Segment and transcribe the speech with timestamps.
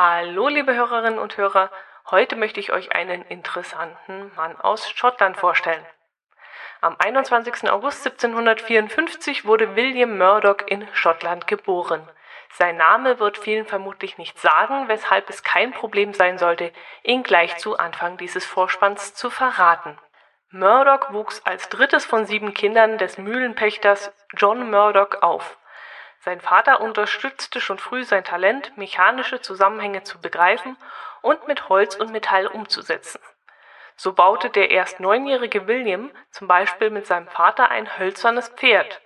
[0.00, 1.72] Hallo, liebe Hörerinnen und Hörer.
[2.08, 5.84] Heute möchte ich euch einen interessanten Mann aus Schottland vorstellen.
[6.80, 7.68] Am 21.
[7.68, 12.08] August 1754 wurde William Murdoch in Schottland geboren.
[12.52, 16.70] Sein Name wird vielen vermutlich nicht sagen, weshalb es kein Problem sein sollte,
[17.02, 19.98] ihn gleich zu Anfang dieses Vorspanns zu verraten.
[20.50, 25.58] Murdoch wuchs als drittes von sieben Kindern des Mühlenpächters John Murdoch auf.
[26.20, 30.76] Sein Vater unterstützte schon früh sein Talent, mechanische Zusammenhänge zu begreifen
[31.22, 33.20] und mit Holz und Metall umzusetzen.
[33.96, 39.00] So baute der erst neunjährige William zum Beispiel mit seinem Vater ein hölzernes Pferd,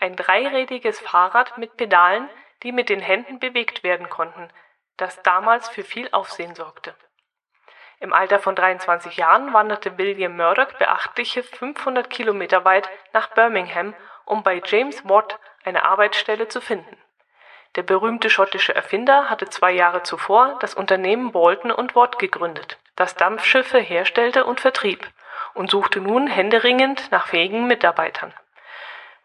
[0.00, 2.28] ein dreirädiges Fahrrad mit Pedalen,
[2.62, 4.48] die mit den Händen bewegt werden konnten,
[4.96, 6.94] das damals für viel Aufsehen sorgte.
[8.00, 14.44] Im Alter von 23 Jahren wanderte William Murdoch beachtliche 500 Kilometer weit nach Birmingham, um
[14.44, 15.38] bei James Watt
[15.68, 16.96] eine Arbeitsstelle zu finden.
[17.76, 23.14] Der berühmte schottische Erfinder hatte zwei Jahre zuvor das Unternehmen Bolton und Watt gegründet, das
[23.14, 25.06] Dampfschiffe herstellte und vertrieb,
[25.54, 28.32] und suchte nun händeringend nach fähigen Mitarbeitern.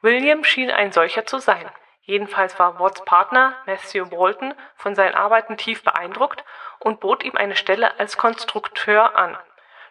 [0.02, 1.70] William schien ein solcher zu sein.
[2.02, 6.44] Jedenfalls war Watts Partner Matthew Bolton von seinen Arbeiten tief beeindruckt
[6.80, 9.38] und bot ihm eine Stelle als Konstrukteur an.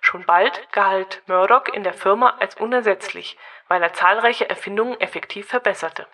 [0.02, 6.06] Schon bald galt Murdoch in der Firma als unersetzlich, weil er zahlreiche Erfindungen effektiv verbesserte.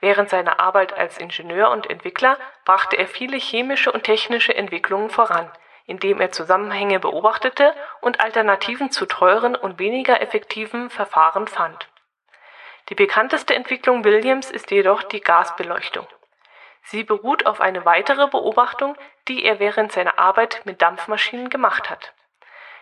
[0.00, 5.50] Während seiner Arbeit als Ingenieur und Entwickler brachte er viele chemische und technische Entwicklungen voran,
[5.86, 11.88] indem er Zusammenhänge beobachtete und Alternativen zu teuren und weniger effektiven Verfahren fand.
[12.90, 16.06] Die bekannteste Entwicklung Williams ist jedoch die Gasbeleuchtung.
[16.82, 22.12] Sie beruht auf eine weitere Beobachtung, die er während seiner Arbeit mit Dampfmaschinen gemacht hat.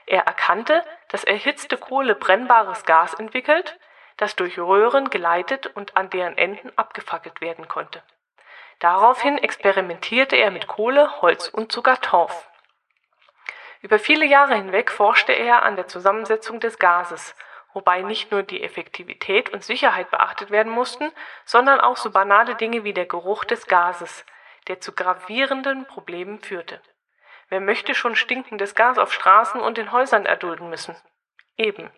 [0.06, 3.78] Er erkannte, dass erhitzte Kohle brennbares Gas entwickelt,
[4.16, 8.02] das durch Röhren geleitet und an deren Enden abgefackelt werden konnte.
[8.78, 12.48] Daraufhin experimentierte er mit Kohle, Holz und sogar Torf.
[13.80, 17.34] Über viele Jahre hinweg forschte er an der Zusammensetzung des Gases
[17.72, 21.10] wobei nicht nur die Effektivität und Sicherheit beachtet werden mussten,
[21.44, 24.24] sondern auch so banale Dinge wie der Geruch des Gases,
[24.68, 26.80] der zu gravierenden Problemen führte.
[27.48, 30.96] Wer möchte schon stinkendes Gas auf Straßen und in Häusern erdulden müssen?
[31.56, 31.90] Eben.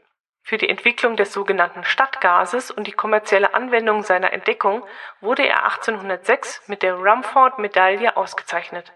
[0.47, 4.85] Für die Entwicklung des sogenannten Stadtgases und die kommerzielle Anwendung seiner Entdeckung
[5.23, 8.93] wurde er 1806 mit der Rumford-Medaille ausgezeichnet.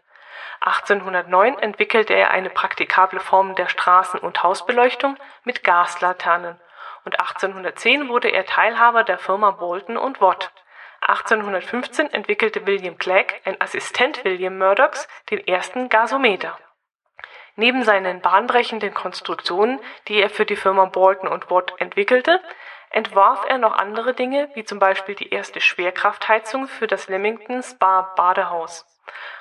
[0.61, 6.61] 1809 entwickelte er eine praktikable Form der Straßen- und Hausbeleuchtung mit Gaslaternen
[7.07, 10.53] und 1810 wurde er Teilhaber der Firma Bolton und Watt.
[11.01, 16.59] 1815 entwickelte William Clegg, ein Assistent William Murdochs, den ersten Gasometer.
[17.59, 22.41] Neben seinen bahnbrechenden Konstruktionen, die er für die Firma Bolton und Watt entwickelte,
[22.91, 28.13] entwarf er noch andere Dinge, wie zum Beispiel die erste Schwerkraftheizung für das Leamington Spa
[28.15, 28.87] Badehaus.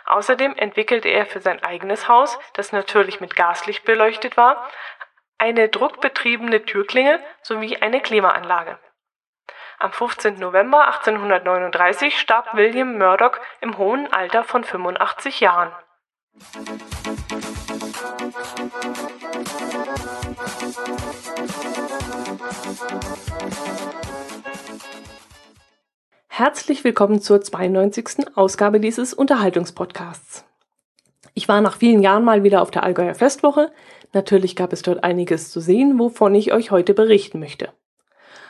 [0.07, 4.67] Außerdem entwickelte er für sein eigenes Haus, das natürlich mit Gaslicht beleuchtet war,
[5.37, 8.79] eine druckbetriebene Türklingel sowie eine Klimaanlage.
[9.77, 10.39] Am 15.
[10.39, 15.71] November 1839 starb William Murdoch im hohen Alter von 85 Jahren.
[26.27, 28.35] Herzlich willkommen zur 92.
[28.35, 30.45] Ausgabe dieses Unterhaltungspodcasts.
[31.33, 33.71] Ich war nach vielen Jahren mal wieder auf der Allgäuer Festwoche.
[34.13, 37.69] Natürlich gab es dort einiges zu sehen, wovon ich euch heute berichten möchte.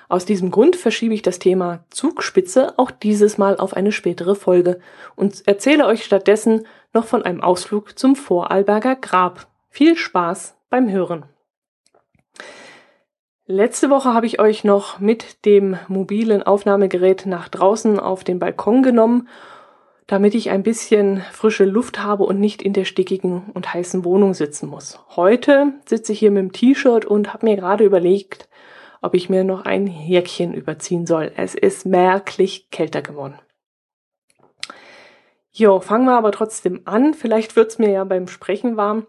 [0.10, 4.80] Aus diesem Grund verschiebe ich das Thema Zugspitze auch dieses Mal auf eine spätere Folge
[5.16, 9.48] und erzähle euch stattdessen noch von einem Ausflug zum Vorarlberger Grab.
[9.70, 11.26] Viel Spaß beim Hören.
[13.46, 18.84] Letzte Woche habe ich euch noch mit dem mobilen Aufnahmegerät nach draußen auf den Balkon
[18.84, 19.28] genommen
[20.08, 24.34] damit ich ein bisschen frische Luft habe und nicht in der stickigen und heißen Wohnung
[24.34, 25.00] sitzen muss.
[25.16, 28.48] Heute sitze ich hier mit dem T-Shirt und habe mir gerade überlegt,
[29.02, 31.32] ob ich mir noch ein Jäckchen überziehen soll.
[31.36, 33.40] Es ist merklich kälter geworden.
[35.52, 37.14] Jo, fangen wir aber trotzdem an.
[37.14, 39.08] Vielleicht wird's mir ja beim Sprechen warm.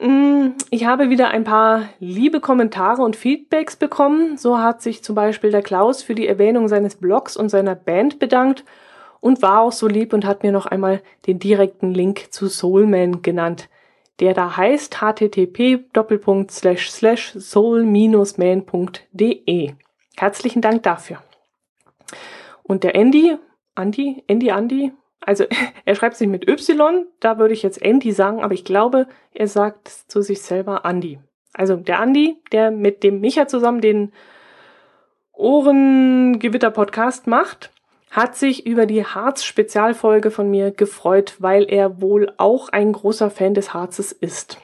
[0.00, 4.38] Mm, ich habe wieder ein paar liebe Kommentare und Feedbacks bekommen.
[4.38, 8.18] So hat sich zum Beispiel der Klaus für die Erwähnung seines Blogs und seiner Band
[8.18, 8.64] bedankt
[9.20, 13.22] und war auch so lieb und hat mir noch einmal den direkten Link zu Soulman
[13.22, 13.68] genannt,
[14.20, 15.80] der da heißt http
[17.38, 18.12] soul-man.de.
[20.16, 21.22] Herzlichen Dank dafür.
[22.62, 23.36] Und der Andy,
[23.74, 25.44] Andy, Andy, Andy, also
[25.84, 29.48] er schreibt sich mit Y, da würde ich jetzt Andy sagen, aber ich glaube, er
[29.48, 31.18] sagt zu sich selber Andy.
[31.52, 34.12] Also der Andy, der mit dem Micha zusammen den
[35.32, 37.72] Ohrengewitter-Podcast macht,
[38.10, 43.54] hat sich über die Harz-Spezialfolge von mir gefreut, weil er wohl auch ein großer Fan
[43.54, 44.58] des Harzes ist.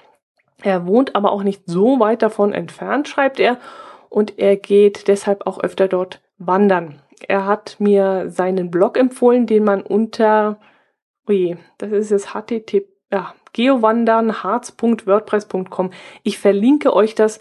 [0.63, 3.59] Er wohnt aber auch nicht so weit davon entfernt, schreibt er,
[4.09, 7.03] und er geht deshalb auch öfter dort wandern.
[7.29, 10.59] Er hat mir seinen Blog empfohlen, den man unter,
[11.29, 15.91] ui, das ist jetzt http, ja, geowandernharz.wordpress.com.
[16.23, 17.41] Ich verlinke euch das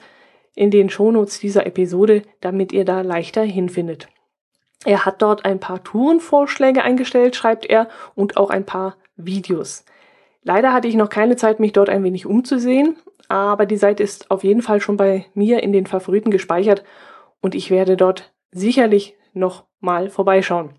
[0.53, 4.07] in den Shownotes dieser Episode, damit ihr da leichter hinfindet.
[4.85, 9.83] Er hat dort ein paar Tourenvorschläge eingestellt, schreibt er, und auch ein paar Videos.
[10.43, 12.95] Leider hatte ich noch keine Zeit, mich dort ein wenig umzusehen,
[13.27, 16.83] aber die Seite ist auf jeden Fall schon bei mir in den Favoriten gespeichert
[17.41, 20.69] und ich werde dort sicherlich noch mal vorbeischauen.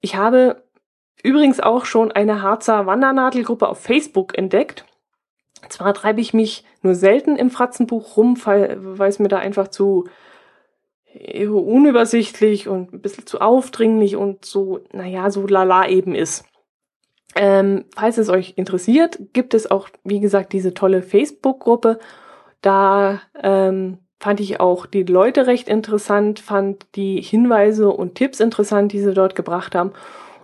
[0.00, 0.62] Ich habe
[1.24, 4.84] übrigens auch schon eine Harzer Wandernadelgruppe auf Facebook entdeckt.
[5.68, 10.04] Zwar treibe ich mich nur selten im Fratzenbuch rum, weil es mir da einfach zu
[11.14, 16.44] unübersichtlich und ein bisschen zu aufdringlich und so, naja, so lala eben ist.
[17.36, 21.98] Ähm, falls es euch interessiert, gibt es auch, wie gesagt, diese tolle Facebook-Gruppe.
[22.62, 28.92] Da ähm, fand ich auch die Leute recht interessant, fand die Hinweise und Tipps interessant,
[28.92, 29.92] die sie dort gebracht haben.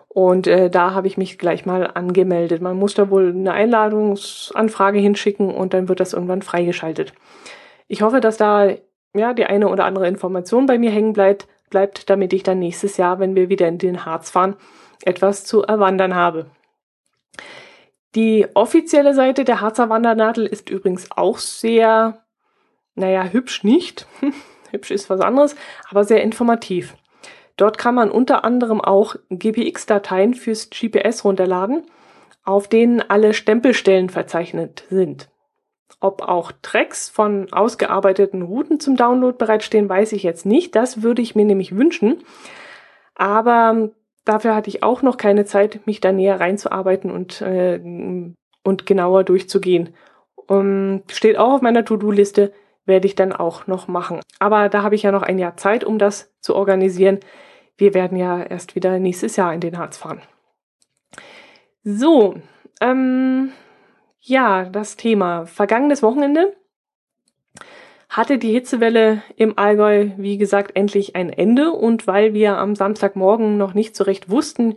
[0.09, 2.61] Und äh, da habe ich mich gleich mal angemeldet.
[2.61, 7.13] Man muss da wohl eine Einladungsanfrage hinschicken und dann wird das irgendwann freigeschaltet.
[7.87, 8.71] Ich hoffe, dass da
[9.15, 12.97] ja die eine oder andere Information bei mir hängen bleibt, bleibt, damit ich dann nächstes
[12.97, 14.57] Jahr, wenn wir wieder in den Harz fahren,
[15.05, 16.47] etwas zu erwandern habe.
[18.15, 22.25] Die offizielle Seite der Harzer Wandernadel ist übrigens auch sehr,
[22.97, 24.07] naja, hübsch nicht.
[24.71, 25.55] hübsch ist was anderes,
[25.89, 26.97] aber sehr informativ.
[27.57, 31.85] Dort kann man unter anderem auch GPX-Dateien fürs GPS runterladen,
[32.43, 35.29] auf denen alle Stempelstellen verzeichnet sind.
[35.99, 40.77] Ob auch Tracks von ausgearbeiteten Routen zum Download bereitstehen, weiß ich jetzt nicht.
[40.77, 42.23] Das würde ich mir nämlich wünschen.
[43.15, 43.91] Aber
[44.25, 47.81] dafür hatte ich auch noch keine Zeit, mich da näher reinzuarbeiten und, äh,
[48.65, 49.95] und genauer durchzugehen.
[50.47, 52.53] Um, steht auch auf meiner To-Do-Liste,
[52.85, 54.21] werde ich dann auch noch machen.
[54.39, 57.21] Aber da habe ich ja noch ein Jahr Zeit, um das zu organisieren.
[57.77, 60.23] Wir werden ja erst wieder nächstes Jahr in den Harz fahren.
[61.85, 62.35] So,
[62.81, 63.53] ähm,
[64.21, 65.47] ja, das Thema.
[65.47, 66.57] Vergangenes Wochenende
[68.09, 71.73] hatte die Hitzewelle im Allgäu, wie gesagt, endlich ein Ende.
[71.73, 74.77] Und weil wir am Samstagmorgen noch nicht so recht wussten,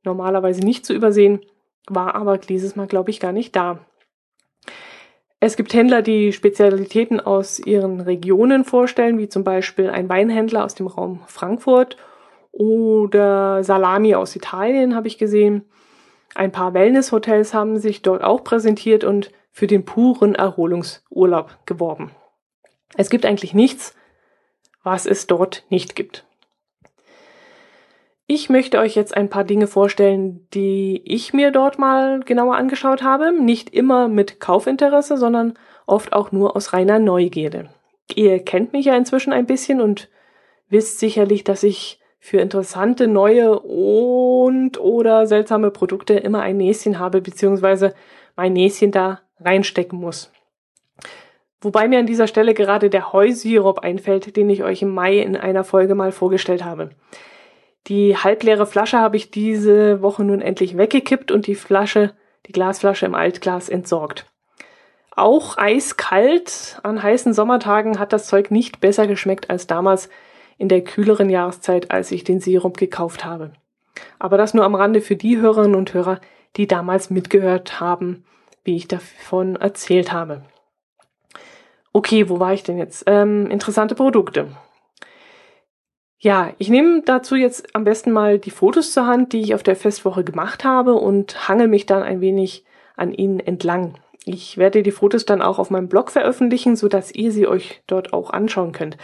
[0.03, 1.41] normalerweise nicht zu übersehen,
[1.87, 3.85] war aber dieses Mal, glaube ich, gar nicht da.
[5.39, 10.75] Es gibt Händler, die Spezialitäten aus ihren Regionen vorstellen, wie zum Beispiel ein Weinhändler aus
[10.75, 11.97] dem Raum Frankfurt
[12.51, 15.65] oder Salami aus Italien habe ich gesehen.
[16.35, 22.11] Ein paar Wellnesshotels haben sich dort auch präsentiert und für den puren Erholungsurlaub geworben.
[22.95, 23.95] Es gibt eigentlich nichts,
[24.83, 26.25] was es dort nicht gibt.
[28.33, 33.03] Ich möchte euch jetzt ein paar Dinge vorstellen, die ich mir dort mal genauer angeschaut
[33.03, 33.33] habe.
[33.33, 37.69] Nicht immer mit Kaufinteresse, sondern oft auch nur aus reiner Neugierde.
[38.15, 40.07] Ihr kennt mich ja inzwischen ein bisschen und
[40.69, 47.19] wisst sicherlich, dass ich für interessante neue und oder seltsame Produkte immer ein Näschen habe,
[47.19, 47.93] beziehungsweise
[48.37, 50.31] mein Näschen da reinstecken muss.
[51.59, 55.35] Wobei mir an dieser Stelle gerade der Heusirup einfällt, den ich euch im Mai in
[55.35, 56.91] einer Folge mal vorgestellt habe.
[57.87, 62.13] Die halbleere Flasche habe ich diese Woche nun endlich weggekippt und die Flasche,
[62.45, 64.27] die Glasflasche im Altglas entsorgt.
[65.15, 70.09] Auch eiskalt an heißen Sommertagen hat das Zeug nicht besser geschmeckt als damals
[70.57, 73.51] in der kühleren Jahreszeit, als ich den Sirup gekauft habe.
[74.19, 76.21] Aber das nur am Rande für die Hörerinnen und Hörer,
[76.55, 78.25] die damals mitgehört haben,
[78.63, 80.43] wie ich davon erzählt habe.
[81.93, 83.03] Okay, wo war ich denn jetzt?
[83.07, 84.55] Ähm, interessante Produkte.
[86.23, 89.63] Ja, ich nehme dazu jetzt am besten mal die Fotos zur Hand, die ich auf
[89.63, 92.63] der Festwoche gemacht habe und hangel mich dann ein wenig
[92.95, 93.95] an ihnen entlang.
[94.25, 97.81] Ich werde die Fotos dann auch auf meinem Blog veröffentlichen, so dass ihr sie euch
[97.87, 98.97] dort auch anschauen könnt.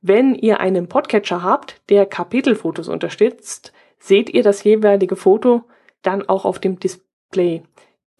[0.00, 5.64] Wenn ihr einen Podcatcher habt, der Kapitelfotos unterstützt, seht ihr das jeweilige Foto
[6.00, 7.62] dann auch auf dem Display.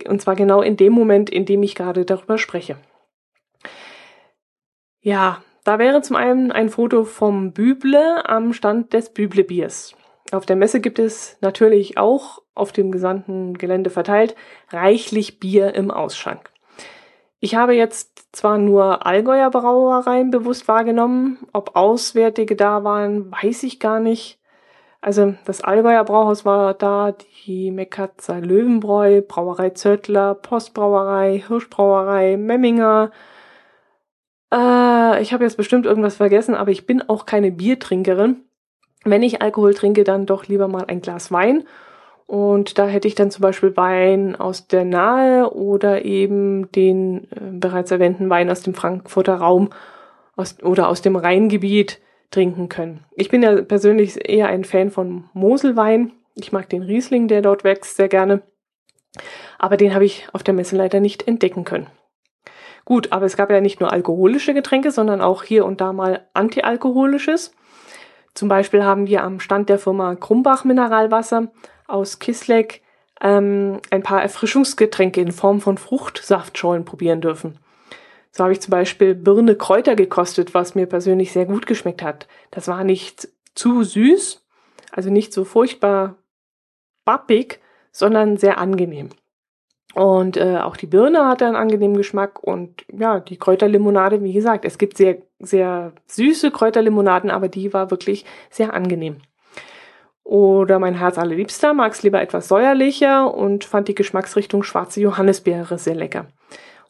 [0.07, 2.77] Und zwar genau in dem Moment, in dem ich gerade darüber spreche.
[5.01, 9.97] Ja, da wäre zum einen ein Foto vom Büble am Stand des Büble-Biers.
[10.33, 14.37] Auf der Messe gibt es natürlich auch auf dem gesamten Gelände verteilt
[14.71, 16.50] reichlich Bier im Ausschank.
[17.40, 23.80] Ich habe jetzt zwar nur Allgäuer Brauereien bewusst wahrgenommen, ob Auswärtige da waren, weiß ich
[23.80, 24.38] gar nicht.
[25.02, 33.11] Also das Allgäuer Brauhaus war da, die Meckatzer Löwenbräu, Brauerei Zöttler, Postbrauerei, Hirschbrauerei, Memminger,
[34.54, 38.37] äh, ich habe jetzt bestimmt irgendwas vergessen, aber ich bin auch keine Biertrinkerin.
[39.04, 41.64] Wenn ich Alkohol trinke, dann doch lieber mal ein Glas Wein.
[42.26, 47.50] Und da hätte ich dann zum Beispiel Wein aus der Nahe oder eben den äh,
[47.52, 49.70] bereits erwähnten Wein aus dem Frankfurter Raum
[50.37, 53.04] aus, oder aus dem Rheingebiet trinken können.
[53.14, 56.12] Ich bin ja persönlich eher ein Fan von Moselwein.
[56.34, 58.42] Ich mag den Riesling, der dort wächst, sehr gerne.
[59.58, 61.87] Aber den habe ich auf der Messe leider nicht entdecken können.
[62.85, 66.26] Gut, aber es gab ja nicht nur alkoholische Getränke, sondern auch hier und da mal
[66.35, 67.55] antialkoholisches.
[68.35, 71.53] Zum Beispiel haben wir am Stand der Firma Krumbach Mineralwasser
[71.87, 72.83] aus Kisleck
[73.21, 77.59] ähm, ein paar Erfrischungsgetränke in Form von Fruchtsaftschollen probieren dürfen.
[78.33, 82.26] So habe ich zum Beispiel Birne Kräuter gekostet, was mir persönlich sehr gut geschmeckt hat.
[82.50, 84.45] Das war nicht zu süß,
[84.91, 86.17] also nicht so furchtbar
[87.05, 87.61] bappig,
[87.93, 89.11] sondern sehr angenehm.
[89.95, 94.65] Und äh, auch die Birne hatte einen angenehmen Geschmack und ja, die Kräuterlimonade, wie gesagt,
[94.65, 99.19] es gibt sehr, sehr süße Kräuterlimonaden, aber die war wirklich sehr angenehm.
[100.25, 105.79] Oder mein Herz allerliebster mag es lieber etwas säuerlicher und fand die Geschmacksrichtung schwarze Johannisbeere
[105.79, 106.27] sehr lecker.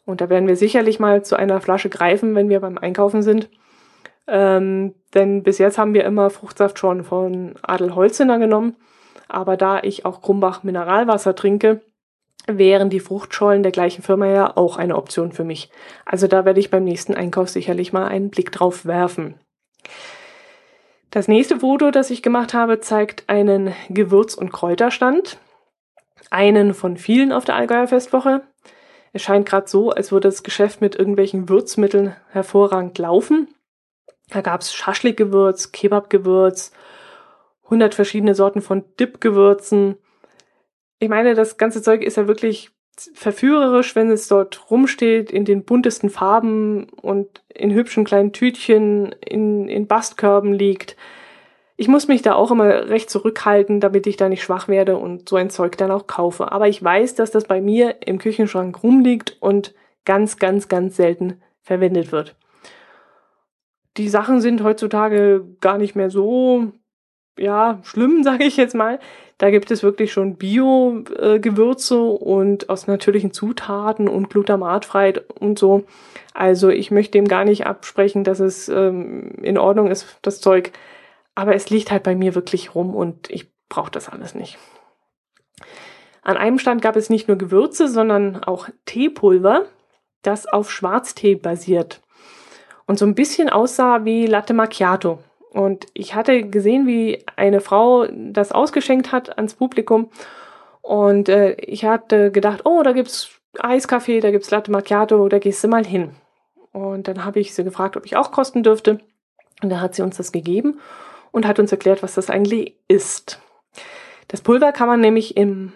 [0.05, 3.49] Und da werden wir sicherlich mal zu einer Flasche greifen, wenn wir beim Einkaufen sind.
[4.27, 7.91] Ähm, denn bis jetzt haben wir immer Fruchtsaft schon von Adel
[8.39, 8.77] genommen.
[9.27, 11.81] Aber da ich auch Krumbach Mineralwasser trinke,
[12.47, 15.69] wären die Fruchtschollen der gleichen Firma ja auch eine Option für mich.
[16.05, 19.39] Also da werde ich beim nächsten Einkauf sicherlich mal einen Blick drauf werfen.
[21.11, 25.37] Das nächste Foto, das ich gemacht habe, zeigt einen Gewürz- und Kräuterstand.
[26.29, 28.41] Einen von vielen auf der Allgäuer Festwoche.
[29.13, 33.47] Es scheint gerade so, als würde das Geschäft mit irgendwelchen Würzmitteln hervorragend laufen.
[34.29, 36.73] Da gab es Schaschlik-Gewürz, Kebab-Gewürz,
[37.65, 39.97] 100 verschiedene Sorten von Dip-Gewürzen,
[40.99, 42.71] ich meine, das ganze Zeug ist ja wirklich
[43.13, 49.67] verführerisch, wenn es dort rumsteht in den buntesten Farben und in hübschen kleinen Tütchen in,
[49.67, 50.95] in Bastkörben liegt.
[51.77, 55.27] Ich muss mich da auch immer recht zurückhalten, damit ich da nicht schwach werde und
[55.27, 56.53] so ein Zeug dann auch kaufe.
[56.53, 59.73] Aber ich weiß, dass das bei mir im Küchenschrank rumliegt und
[60.05, 62.35] ganz, ganz, ganz selten verwendet wird.
[63.97, 66.71] Die Sachen sind heutzutage gar nicht mehr so,
[67.37, 68.99] ja, schlimm, sage ich jetzt mal.
[69.37, 75.83] Da gibt es wirklich schon Bio-Gewürze und aus natürlichen Zutaten und glutamatfrei und so.
[76.33, 80.71] Also ich möchte dem gar nicht absprechen, dass es ähm, in Ordnung ist, das Zeug.
[81.35, 84.57] Aber es liegt halt bei mir wirklich rum und ich brauche das alles nicht.
[86.21, 89.65] An einem Stand gab es nicht nur Gewürze, sondern auch Teepulver,
[90.21, 92.01] das auf Schwarztee basiert
[92.87, 95.19] und so ein bisschen aussah wie Latte Macchiato.
[95.55, 100.09] Und ich hatte gesehen, wie eine Frau das ausgeschenkt hat ans Publikum.
[100.81, 105.63] Und äh, ich hatte gedacht, oh, da gibt's Eiskaffee, da gibt's Latte Macchiato, da gehst
[105.63, 106.11] du mal hin.
[106.73, 108.99] Und dann habe ich sie gefragt, ob ich auch kosten dürfte.
[109.63, 110.81] Und da hat sie uns das gegeben
[111.31, 113.39] und hat uns erklärt, was das eigentlich ist.
[114.27, 115.71] Das Pulver kann man nämlich im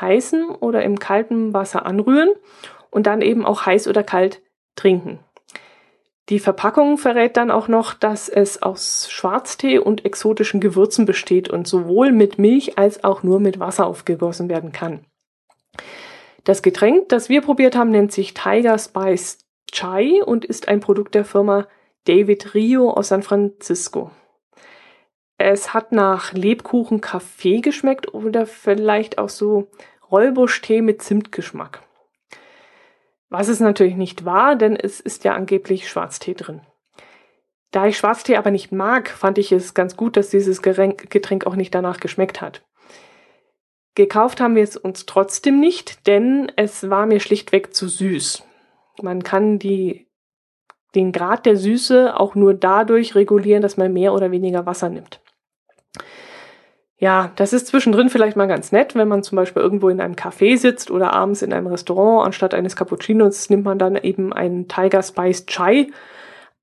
[0.00, 2.30] heißen oder im kalten Wasser anrühren
[2.90, 4.42] und dann eben auch heiß oder kalt
[4.76, 5.18] trinken.
[6.30, 11.68] Die Verpackung verrät dann auch noch, dass es aus Schwarztee und exotischen Gewürzen besteht und
[11.68, 15.04] sowohl mit Milch als auch nur mit Wasser aufgegossen werden kann.
[16.44, 19.38] Das Getränk, das wir probiert haben, nennt sich Tiger Spice
[19.70, 21.66] Chai und ist ein Produkt der Firma
[22.04, 24.10] David Rio aus San Francisco.
[25.36, 29.68] Es hat nach Lebkuchen Kaffee geschmeckt oder vielleicht auch so
[30.10, 31.82] Rollbusch-Tee mit Zimtgeschmack.
[33.30, 36.60] Was es natürlich nicht war, denn es ist ja angeblich Schwarztee drin.
[37.70, 41.56] Da ich Schwarztee aber nicht mag, fand ich es ganz gut, dass dieses Getränk auch
[41.56, 42.62] nicht danach geschmeckt hat.
[43.96, 48.44] Gekauft haben wir es uns trotzdem nicht, denn es war mir schlichtweg zu süß.
[49.02, 50.08] Man kann die,
[50.94, 55.20] den Grad der Süße auch nur dadurch regulieren, dass man mehr oder weniger Wasser nimmt.
[57.04, 60.14] Ja, das ist zwischendrin vielleicht mal ganz nett, wenn man zum Beispiel irgendwo in einem
[60.14, 62.24] Café sitzt oder abends in einem Restaurant.
[62.24, 65.88] Anstatt eines Cappuccinos nimmt man dann eben einen Tiger Spice Chai.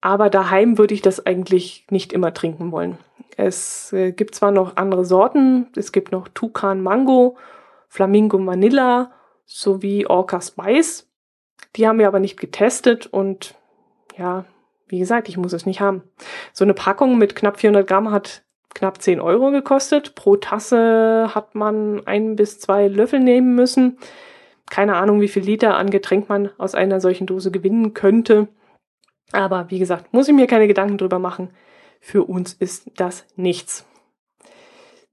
[0.01, 2.97] Aber daheim würde ich das eigentlich nicht immer trinken wollen.
[3.37, 5.67] Es äh, gibt zwar noch andere Sorten.
[5.75, 7.37] Es gibt noch Tucan Mango,
[7.87, 9.11] Flamingo Vanilla
[9.45, 11.07] sowie Orca Spice.
[11.75, 13.53] Die haben wir aber nicht getestet und
[14.17, 14.45] ja,
[14.87, 16.01] wie gesagt, ich muss es nicht haben.
[16.51, 18.41] So eine Packung mit knapp 400 Gramm hat
[18.73, 20.15] knapp 10 Euro gekostet.
[20.15, 23.97] Pro Tasse hat man ein bis zwei Löffel nehmen müssen.
[24.69, 28.47] Keine Ahnung, wie viel Liter an Getränk man aus einer solchen Dose gewinnen könnte.
[29.31, 31.49] Aber wie gesagt, muss ich mir keine Gedanken drüber machen.
[31.99, 33.85] Für uns ist das nichts.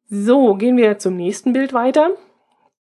[0.08, 2.10] So, gehen wir zum nächsten Bild weiter.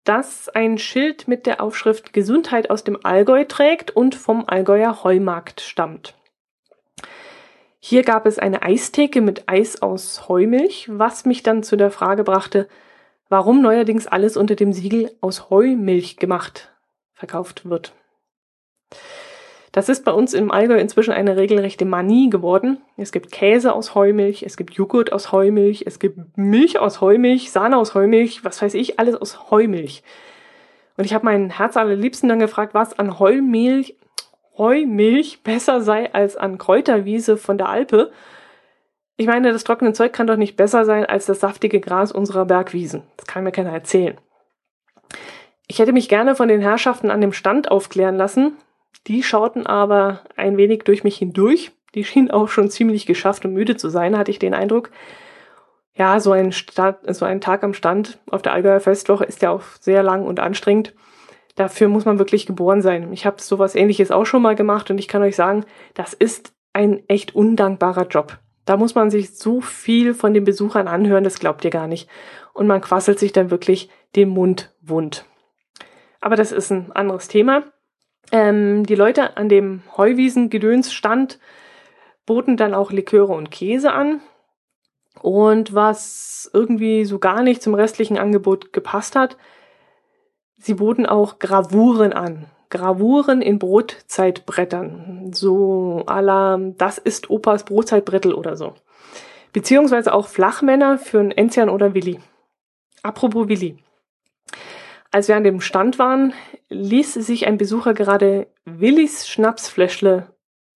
[0.03, 5.61] Das ein Schild mit der Aufschrift Gesundheit aus dem Allgäu trägt und vom Allgäuer Heumarkt
[5.61, 6.15] stammt.
[7.85, 12.23] Hier gab es eine Eistheke mit Eis aus Heumilch, was mich dann zu der Frage
[12.23, 12.69] brachte,
[13.27, 16.73] warum neuerdings alles unter dem Siegel aus Heumilch gemacht
[17.11, 17.91] verkauft wird.
[19.73, 22.77] Das ist bei uns im Allgäu inzwischen eine regelrechte Manie geworden.
[22.95, 27.51] Es gibt Käse aus Heumilch, es gibt Joghurt aus Heumilch, es gibt Milch aus Heumilch,
[27.51, 30.03] Sahne aus Heumilch, was weiß ich, alles aus Heumilch.
[30.95, 33.97] Und ich habe meinen Herz allerliebsten dann gefragt, was an Heumilch
[34.57, 38.11] Heumilch besser sei als an Kräuterwiese von der Alpe.
[39.17, 42.45] Ich meine, das trockene Zeug kann doch nicht besser sein als das saftige Gras unserer
[42.45, 43.03] Bergwiesen.
[43.17, 44.17] Das kann mir keiner erzählen.
[45.67, 48.57] Ich hätte mich gerne von den Herrschaften an dem Stand aufklären lassen.
[49.07, 51.71] Die schauten aber ein wenig durch mich hindurch.
[51.95, 54.89] Die schienen auch schon ziemlich geschafft und müde zu sein, hatte ich den Eindruck.
[55.95, 59.51] Ja, so ein, Start, so ein Tag am Stand auf der Allgäuer Festwoche ist ja
[59.51, 60.93] auch sehr lang und anstrengend
[61.55, 63.11] dafür muss man wirklich geboren sein.
[63.13, 66.53] Ich habe sowas ähnliches auch schon mal gemacht und ich kann euch sagen, das ist
[66.73, 68.39] ein echt undankbarer Job.
[68.65, 72.09] Da muss man sich so viel von den Besuchern anhören, das glaubt ihr gar nicht.
[72.53, 75.25] Und man quasselt sich dann wirklich den Mund wund.
[76.21, 77.63] Aber das ist ein anderes Thema.
[78.31, 81.39] Ähm, die Leute an dem Heuwiesen-Gedöns-Stand
[82.25, 84.21] boten dann auch Liköre und Käse an.
[85.21, 89.37] Und was irgendwie so gar nicht zum restlichen Angebot gepasst hat,
[90.63, 92.45] Sie boten auch Gravuren an.
[92.69, 95.33] Gravuren in Brotzeitbrettern.
[95.33, 98.73] So à la, das ist Opas Brotzeitbrettel oder so.
[99.51, 102.21] Beziehungsweise auch Flachmänner für ein Enzian oder Willi.
[103.03, 103.75] Apropos Willi.
[105.11, 106.33] Als wir an dem Stand waren,
[106.69, 110.33] ließ sich ein Besucher gerade Willis Schnapsfläschle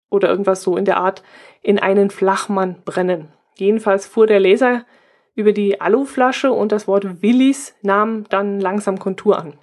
[0.09, 1.23] oder irgendwas so in der Art
[1.61, 3.29] in einen Flachmann brennen.
[3.55, 4.85] Jedenfalls fuhr der Laser
[5.33, 9.53] über die Aluflasche und das Wort Willis nahm dann langsam Kontur an.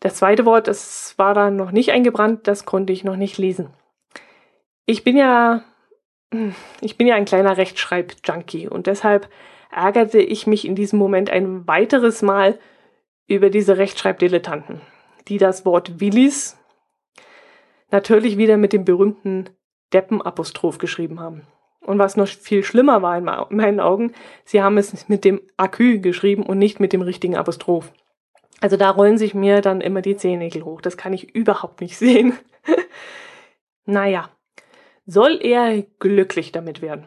[0.00, 3.68] Das zweite Wort, das war da noch nicht eingebrannt, das konnte ich noch nicht lesen.
[4.86, 5.62] Ich bin ja,
[6.80, 9.28] ich bin ja ein kleiner Rechtschreib-Junkie und deshalb
[9.70, 12.58] ärgerte ich mich in diesem Moment ein weiteres Mal
[13.26, 14.80] über diese Rechtschreibdilettanten,
[15.28, 16.58] die das Wort Willis
[17.90, 19.50] natürlich wieder mit dem berühmten
[19.92, 21.46] Deppenapostroph geschrieben haben.
[21.80, 23.24] Und was noch viel schlimmer war in
[23.56, 24.12] meinen Augen,
[24.44, 27.92] sie haben es mit dem Akü geschrieben und nicht mit dem richtigen Apostroph.
[28.60, 30.80] Also da rollen sich mir dann immer die Zehennägel hoch.
[30.82, 32.38] Das kann ich überhaupt nicht sehen.
[33.86, 34.30] naja,
[35.06, 37.06] soll er glücklich damit werden?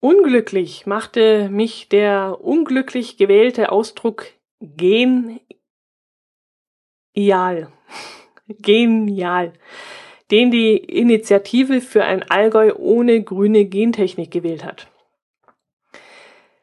[0.00, 4.26] Unglücklich machte mich der unglücklich gewählte Ausdruck
[4.60, 5.40] genial.
[8.48, 9.52] Genial.
[10.30, 14.88] Den die Initiative für ein Allgäu ohne grüne Gentechnik gewählt hat.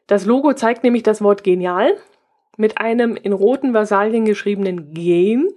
[0.06, 1.96] Das Logo zeigt nämlich das Wort genial
[2.56, 5.48] mit einem in roten Versalien geschriebenen Gen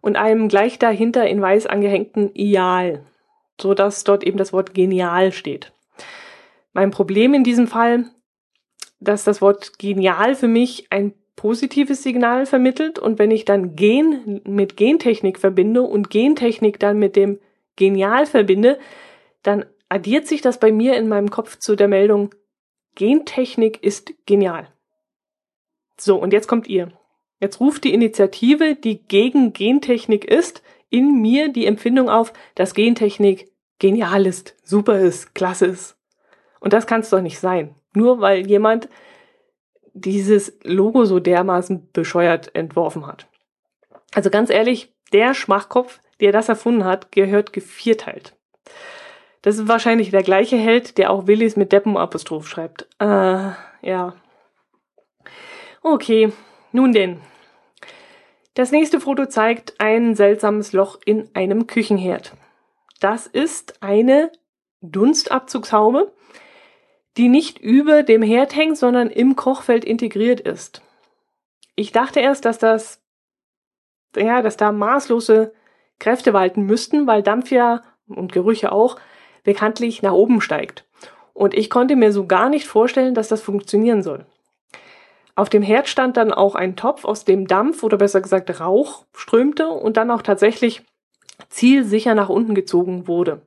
[0.00, 3.04] und einem gleich dahinter in weiß angehängten Ial,
[3.60, 5.72] so dass dort eben das Wort genial steht.
[6.72, 8.04] Mein Problem in diesem Fall,
[9.00, 14.40] dass das Wort genial für mich ein positives Signal vermittelt und wenn ich dann Gen
[14.44, 17.38] mit Gentechnik verbinde und Gentechnik dann mit dem
[17.76, 18.78] genial verbinde,
[19.42, 22.30] dann addiert sich das bei mir in meinem Kopf zu der Meldung,
[22.94, 24.68] Gentechnik ist genial.
[25.98, 26.92] So, und jetzt kommt ihr.
[27.40, 33.50] Jetzt ruft die Initiative, die gegen Gentechnik ist, in mir die Empfindung auf, dass Gentechnik
[33.78, 35.96] genial ist, super ist, klasse ist.
[36.60, 37.74] Und das kann es doch nicht sein.
[37.92, 38.88] Nur weil jemand
[39.92, 43.26] dieses Logo so dermaßen bescheuert entworfen hat.
[44.14, 48.34] Also ganz ehrlich, der Schmachkopf, der das erfunden hat, gehört gevierteilt.
[49.42, 52.88] Das ist wahrscheinlich der gleiche Held, der auch Willis mit Deppenapostroph schreibt.
[52.98, 53.50] Äh,
[53.82, 54.14] ja.
[55.88, 56.32] Okay,
[56.72, 57.20] nun denn.
[58.54, 62.32] Das nächste Foto zeigt ein seltsames Loch in einem Küchenherd.
[62.98, 64.32] Das ist eine
[64.80, 66.12] Dunstabzugshaube,
[67.16, 70.82] die nicht über dem Herd hängt, sondern im Kochfeld integriert ist.
[71.76, 73.00] Ich dachte erst, dass das,
[74.16, 75.54] ja, dass da maßlose
[76.00, 78.98] Kräfte walten müssten, weil Dampf ja und Gerüche auch
[79.44, 80.84] bekanntlich nach oben steigt.
[81.32, 84.26] Und ich konnte mir so gar nicht vorstellen, dass das funktionieren soll.
[85.36, 89.04] Auf dem Herd stand dann auch ein Topf, aus dem Dampf oder besser gesagt Rauch
[89.14, 90.82] strömte und dann auch tatsächlich
[91.50, 93.42] zielsicher nach unten gezogen wurde.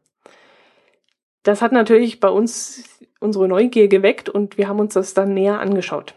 [1.42, 2.84] Das hat natürlich bei uns
[3.20, 6.14] unsere Neugier geweckt und wir haben uns das dann näher angeschaut.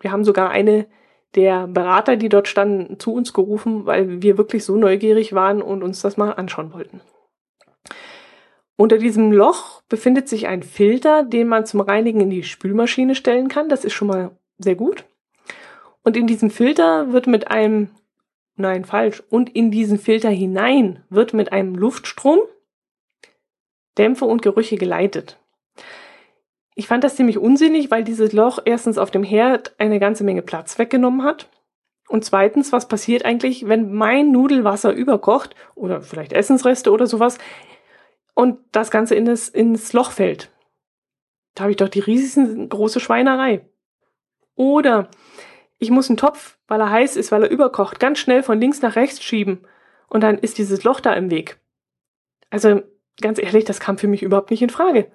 [0.00, 0.86] Wir haben sogar eine
[1.34, 5.82] der Berater, die dort standen, zu uns gerufen, weil wir wirklich so neugierig waren und
[5.82, 7.02] uns das mal anschauen wollten.
[8.76, 13.48] Unter diesem Loch befindet sich ein Filter, den man zum Reinigen in die Spülmaschine stellen
[13.48, 13.68] kann.
[13.68, 15.04] Das ist schon mal sehr gut.
[16.02, 17.90] Und in diesem Filter wird mit einem,
[18.56, 22.40] nein, falsch, und in diesen Filter hinein wird mit einem Luftstrom
[23.98, 25.38] Dämpfe und Gerüche geleitet.
[26.74, 30.42] Ich fand das ziemlich unsinnig, weil dieses Loch erstens auf dem Herd eine ganze Menge
[30.42, 31.50] Platz weggenommen hat.
[32.08, 37.38] Und zweitens, was passiert eigentlich, wenn mein Nudelwasser überkocht oder vielleicht Essensreste oder sowas
[38.34, 40.50] und das Ganze in das, ins Loch fällt?
[41.54, 43.68] Da habe ich doch die riesengroße Schweinerei.
[44.54, 45.10] Oder
[45.80, 48.82] ich muss einen Topf, weil er heiß ist, weil er überkocht, ganz schnell von links
[48.82, 49.66] nach rechts schieben
[50.08, 51.58] und dann ist dieses Loch da im Weg.
[52.50, 52.82] Also
[53.20, 55.10] ganz ehrlich, das kam für mich überhaupt nicht in Frage.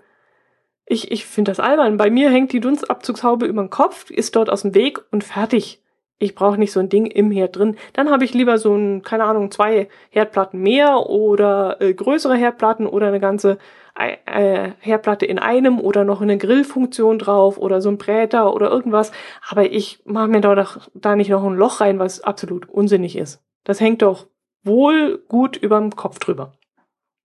[0.86, 1.98] Ich, ich finde das albern.
[1.98, 5.84] Bei mir hängt die Dunstabzugshaube über den Kopf, ist dort aus dem Weg und fertig.
[6.18, 7.76] Ich brauche nicht so ein Ding im Herd drin.
[7.94, 12.88] Dann habe ich lieber so ein, keine Ahnung, zwei Herdplatten mehr oder äh, größere Herdplatten
[12.88, 13.58] oder eine ganze
[13.96, 19.12] äh, Herdplatte in einem oder noch eine Grillfunktion drauf oder so ein Bräter oder irgendwas.
[19.50, 23.42] Aber ich mache mir doch da nicht noch ein Loch rein, was absolut unsinnig ist.
[23.64, 24.28] Das hängt doch
[24.64, 26.54] wohl gut überm Kopf drüber.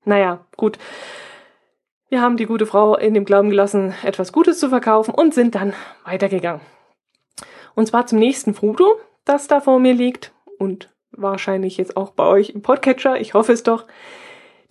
[0.04, 0.78] Naja, gut.
[2.08, 5.54] Wir haben die gute Frau in dem Glauben gelassen, etwas Gutes zu verkaufen und sind
[5.54, 6.60] dann weitergegangen.
[7.74, 12.26] Und zwar zum nächsten Foto, das da vor mir liegt und wahrscheinlich jetzt auch bei
[12.26, 13.86] euch im Podcatcher, ich hoffe es doch.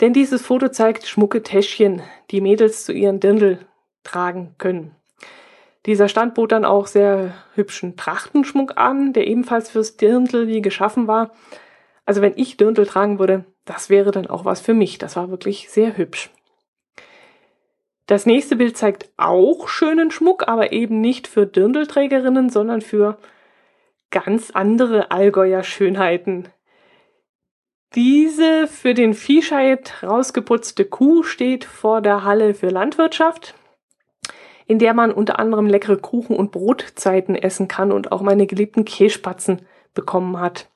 [0.02, 3.60] Denn dieses Foto zeigt schmucke Täschchen, die Mädels zu ihren Dirndl
[4.04, 4.96] tragen können.
[5.86, 11.08] Dieser Stand bot dann auch sehr hübschen Trachtenschmuck an, der ebenfalls fürs Dirndl wie geschaffen
[11.08, 11.32] war.
[12.06, 14.98] Also wenn ich Dirndl tragen würde, das wäre dann auch was für mich.
[14.98, 16.32] Das war wirklich sehr hübsch.
[18.08, 23.20] Das nächste Bild zeigt auch schönen Schmuck, aber eben nicht für Dirndlträgerinnen, sondern für
[24.10, 26.48] ganz andere Allgäuer Schönheiten.
[27.96, 33.56] Diese für den Viehscheid rausgeputzte Kuh steht vor der Halle für Landwirtschaft,
[34.68, 38.86] in der man unter anderem leckere Kuchen und Brotzeiten essen kann und auch meine geliebten
[38.86, 39.64] Kässpatzen
[39.96, 40.70] bekommen hat.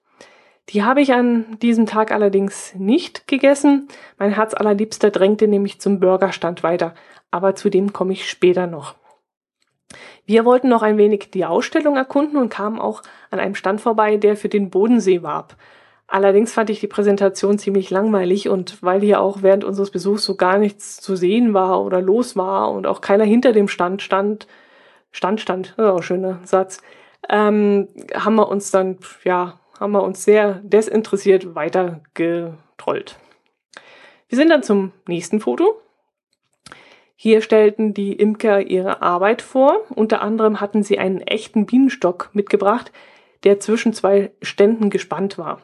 [0.69, 3.89] Die habe ich an diesem Tag allerdings nicht gegessen.
[4.17, 6.95] Mein Herz allerliebster drängte nämlich zum Burgerstand weiter,
[7.29, 8.95] aber zu dem komme ich später noch.
[10.25, 14.17] Wir wollten noch ein wenig die Ausstellung erkunden und kamen auch an einem Stand vorbei,
[14.17, 15.57] der für den Bodensee warb.
[16.13, 20.35] Allerdings fand ich die Präsentation ziemlich langweilig und weil hier auch während unseres Besuchs so
[20.35, 24.45] gar nichts zu sehen war oder los war und auch keiner hinter dem Stand stand,
[25.11, 26.83] Stand stand, oh, schöner Satz,
[27.29, 33.17] ähm, haben wir uns dann ja haben wir uns sehr desinteressiert weiter getrollt.
[34.29, 35.81] Wir sind dann zum nächsten Foto.
[37.15, 39.79] Hier stellten die Imker ihre Arbeit vor.
[39.89, 42.91] Unter anderem hatten sie einen echten Bienenstock mitgebracht,
[43.45, 45.59] der zwischen zwei Ständen gespannt war.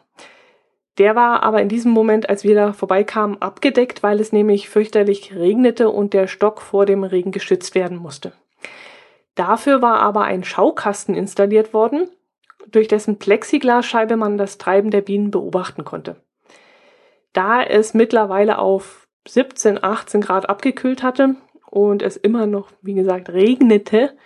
[1.00, 5.34] Der war aber in diesem Moment, als wir da vorbeikamen, abgedeckt, weil es nämlich fürchterlich
[5.34, 8.34] regnete und der Stock vor dem Regen geschützt werden musste.
[9.34, 12.10] Dafür war aber ein Schaukasten installiert worden,
[12.68, 16.18] durch dessen Plexiglasscheibe man das Treiben der Bienen beobachten konnte.
[17.32, 21.36] Da es mittlerweile auf 17, 18 Grad abgekühlt hatte
[21.70, 24.18] und es immer noch, wie gesagt, regnete,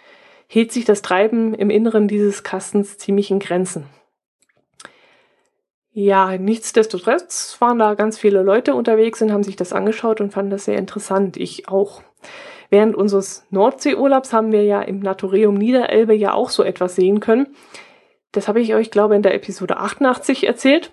[0.48, 3.86] hielt sich das Treiben im Inneren dieses Kastens ziemlich in Grenzen.
[5.96, 10.50] Ja, nichtsdestotrotz waren da ganz viele Leute unterwegs und haben sich das angeschaut und fanden
[10.50, 11.38] das sehr interessant.
[11.38, 12.02] Ich auch.
[12.72, 17.56] Während unseres Nordseeurlaubs haben wir ja im Naturium Niederelbe ja auch so etwas sehen können.
[18.32, 20.92] Das habe ich euch, glaube ich, in der Episode 88 erzählt.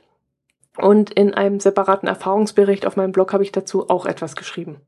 [0.76, 4.82] Und in einem separaten Erfahrungsbericht auf meinem Blog habe ich dazu auch etwas geschrieben.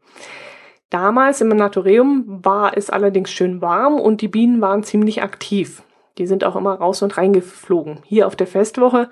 [0.90, 5.83] Damals im Naturium war es allerdings schön warm und die Bienen waren ziemlich aktiv.
[6.18, 8.01] Die sind auch immer raus und reingeflogen.
[8.05, 9.09] Hier auf der Festwoche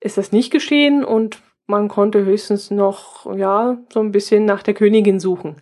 [0.00, 4.74] ist das nicht geschehen und man konnte höchstens noch, ja, so ein bisschen nach der
[4.74, 5.56] Königin suchen,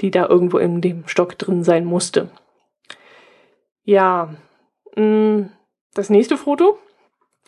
[0.00, 2.30] die da irgendwo in dem Stock drin sein musste.
[3.84, 4.34] Ja,
[4.96, 5.42] mm,
[5.94, 6.78] das nächste Foto,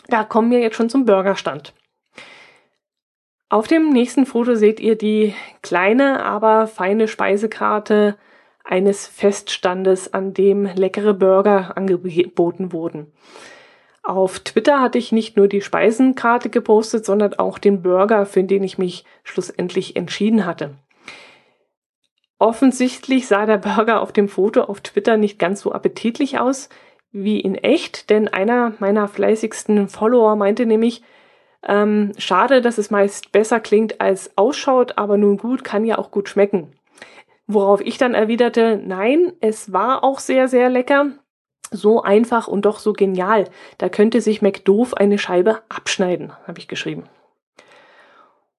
[0.09, 1.75] da kommen wir jetzt schon zum Burgerstand.
[3.49, 8.16] Auf dem nächsten Foto seht ihr die kleine, aber feine Speisekarte
[8.62, 13.12] eines Feststandes, an dem leckere Burger angeboten wurden.
[14.11, 18.64] Auf Twitter hatte ich nicht nur die Speisenkarte gepostet, sondern auch den Burger, für den
[18.64, 20.75] ich mich schlussendlich entschieden hatte.
[22.40, 26.68] Offensichtlich sah der Burger auf dem Foto auf Twitter nicht ganz so appetitlich aus
[27.12, 31.05] wie in echt, denn einer meiner fleißigsten Follower meinte nämlich,
[31.62, 36.11] ähm, schade, dass es meist besser klingt als ausschaut, aber nun gut, kann ja auch
[36.11, 36.73] gut schmecken.
[37.46, 41.12] Worauf ich dann erwiderte, nein, es war auch sehr, sehr lecker,
[41.70, 43.48] so einfach und doch so genial.
[43.78, 47.04] Da könnte sich McDoof eine Scheibe abschneiden, habe ich geschrieben.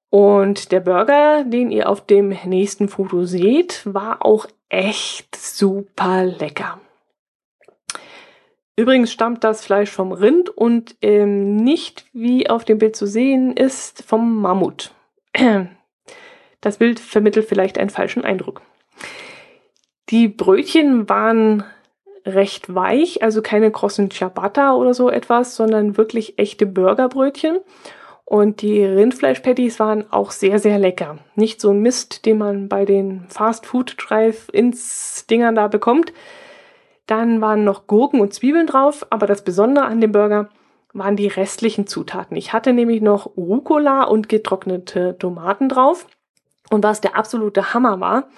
[0.09, 6.79] Und der Burger, den ihr auf dem nächsten Foto seht, war auch echt super lecker.
[8.75, 13.55] Übrigens stammt das Fleisch vom Rind und ähm, nicht, wie auf dem Bild zu sehen
[13.55, 14.91] ist, vom Mammut.
[16.63, 18.61] Das Bild vermittelt vielleicht einen falschen Eindruck.
[20.09, 21.63] Die Brötchen waren
[22.25, 27.59] recht weich, also keine krossen Ciabatta oder so etwas, sondern wirklich echte Burgerbrötchen.
[28.25, 31.17] Und die Rindfleischpatties waren auch sehr, sehr lecker.
[31.35, 36.13] Nicht so ein Mist, den man bei den Fast Food Drive ins Dingern da bekommt.
[37.07, 40.49] Dann waren noch Gurken und Zwiebeln drauf, aber das Besondere an dem Burger
[40.93, 42.37] waren die restlichen Zutaten.
[42.37, 46.07] Ich hatte nämlich noch Rucola und getrocknete Tomaten drauf.
[46.69, 48.29] Und was der absolute Hammer war,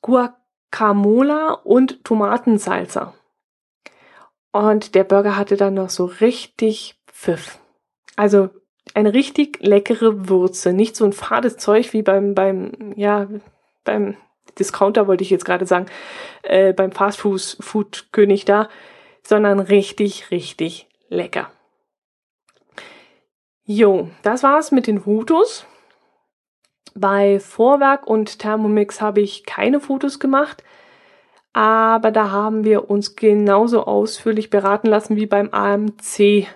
[0.00, 0.36] Guac
[0.70, 3.14] Camola und Tomatensalsa.
[4.52, 7.58] Und der Burger hatte dann noch so richtig Pfiff.
[8.16, 8.50] Also
[8.94, 10.72] eine richtig leckere Würze.
[10.72, 13.28] Nicht so ein fades Zeug wie beim, beim, ja,
[13.84, 14.16] beim
[14.58, 15.86] Discounter wollte ich jetzt gerade sagen,
[16.42, 18.68] äh, beim Fast Food König da,
[19.22, 21.50] sondern richtig, richtig lecker.
[23.64, 25.66] Jo, das war's mit den Fotos.
[26.98, 30.64] Bei Vorwerk und Thermomix habe ich keine Fotos gemacht,
[31.52, 36.46] aber da haben wir uns genauso ausführlich beraten lassen wie beim AMC-Tandler.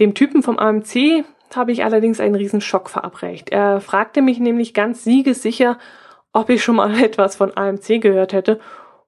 [0.00, 3.50] Dem Typen vom AMC habe ich allerdings einen riesen Schock verabreicht.
[3.50, 5.78] Er fragte mich nämlich ganz siegessicher,
[6.32, 8.58] ob ich schon mal etwas von AMC gehört hätte,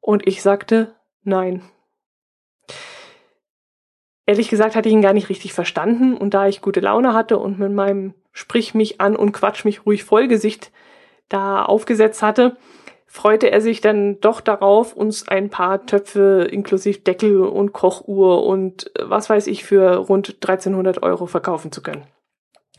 [0.01, 1.63] und ich sagte nein.
[4.27, 7.39] Ehrlich gesagt hatte ich ihn gar nicht richtig verstanden, und da ich gute Laune hatte
[7.39, 10.73] und mit meinem Sprich mich an und quatsch mich ruhig voll Gesicht
[11.29, 12.57] da aufgesetzt hatte,
[13.07, 18.91] freute er sich dann doch darauf, uns ein paar Töpfe inklusive Deckel und Kochuhr und
[19.01, 22.05] was weiß ich für rund 1300 Euro verkaufen zu können.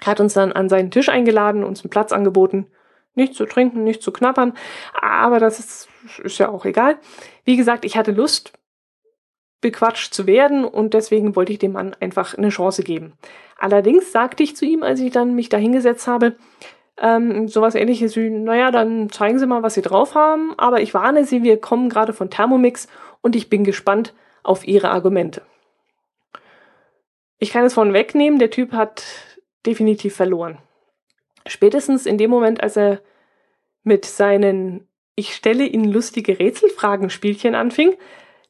[0.01, 2.67] Er hat uns dann an seinen Tisch eingeladen, uns einen Platz angeboten,
[3.13, 4.53] nicht zu trinken, nicht zu knappern,
[4.99, 5.87] aber das ist,
[6.21, 6.97] ist ja auch egal.
[7.45, 8.51] Wie gesagt, ich hatte Lust,
[9.61, 13.13] bequatscht zu werden und deswegen wollte ich dem Mann einfach eine Chance geben.
[13.57, 16.35] Allerdings sagte ich zu ihm, als ich dann mich da hingesetzt habe,
[16.97, 20.93] ähm, sowas ähnliches wie, naja, dann zeigen Sie mal, was Sie drauf haben, aber ich
[20.93, 22.87] warne Sie, wir kommen gerade von Thermomix
[23.21, 24.13] und ich bin gespannt
[24.43, 25.41] auf Ihre Argumente.
[27.37, 29.03] Ich kann es von wegnehmen, der Typ hat
[29.65, 30.59] definitiv verloren.
[31.47, 33.01] Spätestens in dem Moment, als er
[33.83, 37.95] mit seinen Ich stelle Ihnen lustige Rätselfragen Spielchen anfing,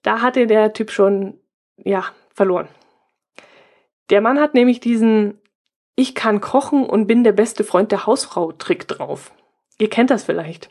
[0.05, 1.39] da hatte der Typ schon,
[1.77, 2.67] ja, verloren.
[4.09, 5.39] Der Mann hat nämlich diesen
[5.95, 9.31] Ich kann kochen und bin der beste Freund der Hausfrau Trick drauf.
[9.79, 10.69] Ihr kennt das vielleicht.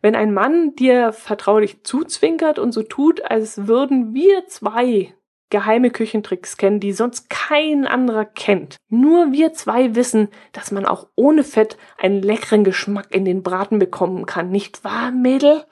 [0.00, 5.14] Wenn ein Mann dir vertraulich zuzwinkert und so tut, als würden wir zwei
[5.50, 8.76] geheime Küchentricks kennen, die sonst kein anderer kennt.
[8.88, 13.78] Nur wir zwei wissen, dass man auch ohne Fett einen leckeren Geschmack in den Braten
[13.78, 15.64] bekommen kann, nicht wahr, Mädel?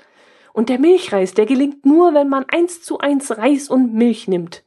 [0.52, 4.64] Und der Milchreis, der gelingt nur, wenn man eins zu eins Reis und Milch nimmt.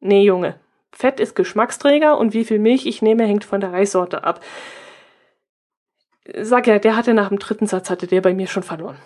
[0.00, 0.58] Nee, Junge.
[0.92, 4.40] Fett ist Geschmacksträger und wie viel Milch ich nehme, hängt von der Reissorte ab.
[6.40, 8.96] Sag ja, der hatte nach dem dritten Satz hatte der bei mir schon verloren.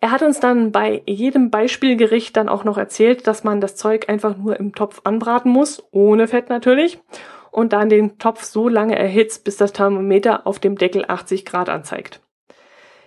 [0.00, 4.08] Er hat uns dann bei jedem Beispielgericht dann auch noch erzählt, dass man das Zeug
[4.08, 6.98] einfach nur im Topf anbraten muss, ohne Fett natürlich,
[7.50, 11.70] und dann den Topf so lange erhitzt, bis das Thermometer auf dem Deckel 80 Grad
[11.70, 12.20] anzeigt.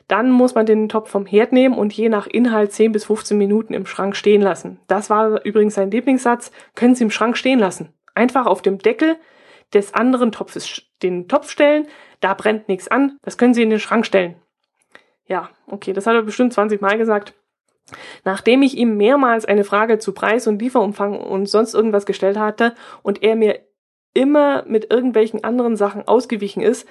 [0.08, 3.38] Dann muss man den Topf vom Herd nehmen und je nach Inhalt 10 bis 15
[3.38, 4.80] Minuten im Schrank stehen lassen.
[4.88, 6.52] Das war übrigens sein Lieblingssatz.
[6.76, 7.94] Können Sie im Schrank stehen lassen.
[8.16, 9.18] Einfach auf dem Deckel
[9.74, 11.88] des anderen Topfes den Topf stellen.
[12.22, 13.18] Da brennt nichts an.
[13.22, 14.36] Das können Sie in den Schrank stellen.
[15.26, 17.34] Ja, okay, das hat er bestimmt 20 Mal gesagt.
[18.24, 22.76] Nachdem ich ihm mehrmals eine Frage zu Preis und Lieferumfang und sonst irgendwas gestellt hatte
[23.02, 23.60] und er mir
[24.14, 26.88] immer mit irgendwelchen anderen Sachen ausgewichen ist,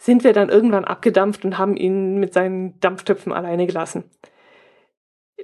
[0.00, 4.04] sind wir dann irgendwann abgedampft und haben ihn mit seinen Dampftöpfen alleine gelassen.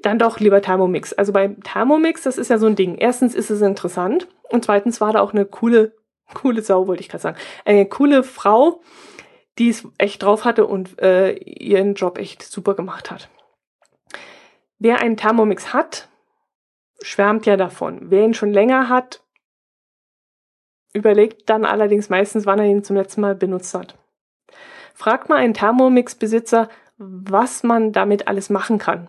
[0.00, 1.12] Dann doch lieber Thermomix.
[1.12, 2.96] Also beim Thermomix, das ist ja so ein Ding.
[2.96, 5.94] Erstens ist es interessant und zweitens war da auch eine coole,
[6.32, 7.36] coole Sau, wollte ich gerade sagen.
[7.66, 8.80] Eine coole Frau,
[9.58, 13.28] die es echt drauf hatte und äh, ihren Job echt super gemacht hat.
[14.78, 16.08] Wer einen Thermomix hat,
[17.02, 18.10] schwärmt ja davon.
[18.10, 19.22] Wer ihn schon länger hat,
[20.94, 23.98] überlegt dann allerdings meistens, wann er ihn zum letzten Mal benutzt hat.
[24.96, 29.08] Fragt mal einen Thermomix-Besitzer, was man damit alles machen kann.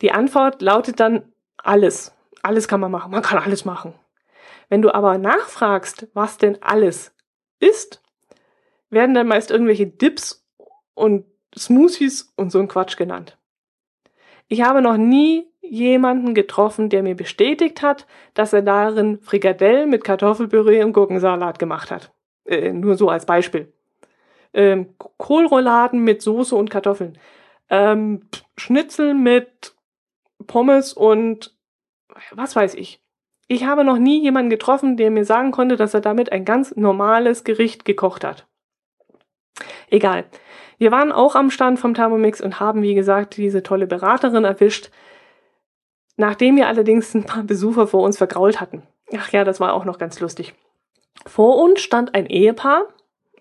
[0.00, 2.12] Die Antwort lautet dann alles.
[2.42, 3.12] Alles kann man machen.
[3.12, 3.94] Man kann alles machen.
[4.68, 7.14] Wenn du aber nachfragst, was denn alles
[7.60, 8.02] ist,
[8.90, 10.44] werden dann meist irgendwelche Dips
[10.94, 11.24] und
[11.56, 13.38] Smoothies und so ein Quatsch genannt.
[14.48, 20.02] Ich habe noch nie jemanden getroffen, der mir bestätigt hat, dass er darin Frikadell mit
[20.02, 22.12] Kartoffelpüree und Gurkensalat gemacht hat.
[22.46, 23.72] Äh, nur so als Beispiel
[24.54, 27.18] ähm, Kohlrouladen mit Soße und Kartoffeln,
[27.68, 29.74] ähm, Schnitzel mit
[30.46, 31.54] Pommes und
[32.30, 33.00] was weiß ich.
[33.46, 36.74] Ich habe noch nie jemanden getroffen, der mir sagen konnte, dass er damit ein ganz
[36.76, 38.46] normales Gericht gekocht hat.
[39.90, 40.24] Egal.
[40.78, 44.90] Wir waren auch am Stand vom Thermomix und haben, wie gesagt, diese tolle Beraterin erwischt,
[46.16, 48.82] nachdem wir allerdings ein paar Besucher vor uns vergrault hatten.
[49.16, 50.54] Ach ja, das war auch noch ganz lustig.
[51.26, 52.88] Vor uns stand ein Ehepaar,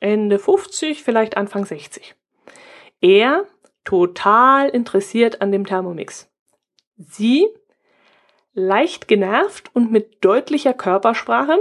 [0.03, 2.13] Ende 50, vielleicht Anfang 60.
[2.99, 3.45] Er
[3.85, 6.29] total interessiert an dem Thermomix.
[6.97, 7.47] Sie
[8.53, 11.57] leicht genervt und mit deutlicher Körpersprache,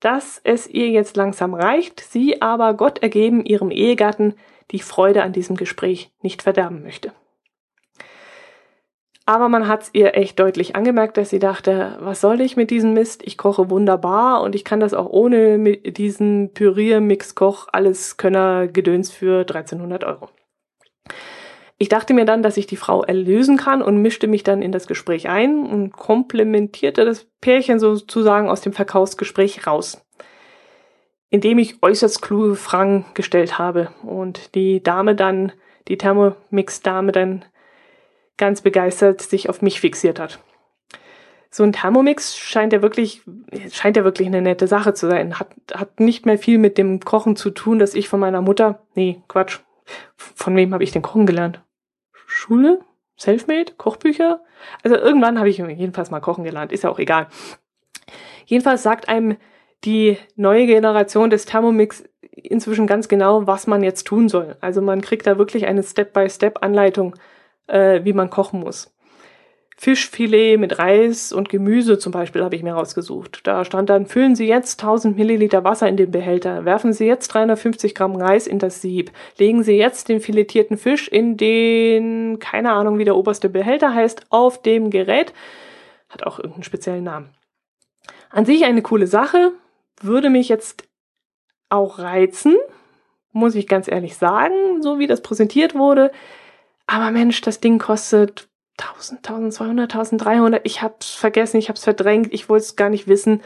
[0.00, 4.34] dass es ihr jetzt langsam reicht, sie aber Gott ergeben ihrem Ehegatten
[4.72, 7.12] die Freude an diesem Gespräch nicht verderben möchte.
[9.28, 12.70] Aber man hat es ihr echt deutlich angemerkt, dass sie dachte, was soll ich mit
[12.70, 13.22] diesem Mist?
[13.24, 19.40] Ich koche wunderbar und ich kann das auch ohne diesen Pürier-Mix-Koch alles Könner Gedöns für
[19.40, 20.28] 1300 Euro.
[21.76, 24.70] Ich dachte mir dann, dass ich die Frau erlösen kann und mischte mich dann in
[24.70, 30.06] das Gespräch ein und komplementierte das Pärchen sozusagen aus dem Verkaufsgespräch raus.
[31.30, 35.50] Indem ich äußerst kluge Fragen gestellt habe und die Dame dann,
[35.88, 37.44] die Thermomix-Dame dann
[38.36, 40.38] ganz begeistert sich auf mich fixiert hat.
[41.50, 43.22] So ein Thermomix scheint ja wirklich,
[43.70, 45.38] scheint ja wirklich eine nette Sache zu sein.
[45.38, 48.82] Hat, hat nicht mehr viel mit dem Kochen zu tun, dass ich von meiner Mutter,
[48.94, 49.60] nee, Quatsch.
[50.16, 51.62] Von wem habe ich denn Kochen gelernt?
[52.12, 52.80] Schule?
[53.16, 53.72] Selfmade?
[53.78, 54.42] Kochbücher?
[54.82, 57.28] Also irgendwann habe ich jedenfalls mal kochen gelernt, ist ja auch egal.
[58.44, 59.36] Jedenfalls sagt einem
[59.84, 64.56] die neue Generation des Thermomix inzwischen ganz genau, was man jetzt tun soll.
[64.60, 67.14] Also man kriegt da wirklich eine Step-by-Step-Anleitung
[67.66, 68.92] äh, wie man kochen muss.
[69.78, 73.40] Fischfilet mit Reis und Gemüse zum Beispiel habe ich mir rausgesucht.
[73.46, 77.28] Da stand dann, füllen Sie jetzt 1000 Milliliter Wasser in den Behälter, werfen Sie jetzt
[77.28, 82.72] 350 Gramm Reis in das Sieb, legen Sie jetzt den filetierten Fisch in den, keine
[82.72, 85.34] Ahnung wie der oberste Behälter heißt, auf dem Gerät.
[86.08, 87.28] Hat auch irgendeinen speziellen Namen.
[88.30, 89.52] An sich eine coole Sache,
[90.00, 90.84] würde mich jetzt
[91.68, 92.56] auch reizen,
[93.32, 96.10] muss ich ganz ehrlich sagen, so wie das präsentiert wurde.
[96.86, 100.60] Aber Mensch, das Ding kostet 1000, 1200, 1300.
[100.64, 103.42] Ich hab's vergessen, ich hab's verdrängt, ich wollte es gar nicht wissen.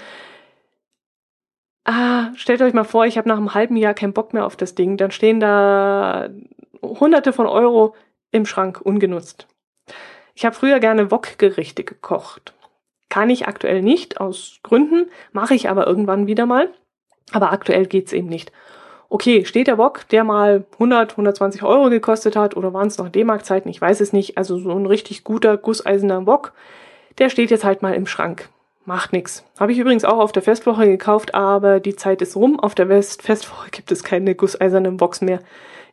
[1.84, 4.56] Ah, stellt euch mal vor, ich habe nach einem halben Jahr keinen Bock mehr auf
[4.56, 4.96] das Ding.
[4.96, 6.28] Dann stehen da
[6.82, 7.94] hunderte von Euro
[8.30, 9.46] im Schrank ungenutzt.
[10.34, 12.54] Ich habe früher gerne Wokgerichte gekocht.
[13.08, 16.72] Kann ich aktuell nicht, aus Gründen, mache ich aber irgendwann wieder mal.
[17.32, 18.52] Aber aktuell geht's eben nicht
[19.10, 23.10] okay, steht der Wok, der mal 100, 120 Euro gekostet hat, oder waren es noch
[23.10, 26.52] D-Mark-Zeiten, ich weiß es nicht, also so ein richtig guter gusseiserner Wok,
[27.18, 28.48] der steht jetzt halt mal im Schrank.
[28.86, 29.44] Macht nix.
[29.58, 32.58] Habe ich übrigens auch auf der Festwoche gekauft, aber die Zeit ist rum.
[32.58, 35.40] Auf der West Festwoche gibt es keine gusseisernen Woks mehr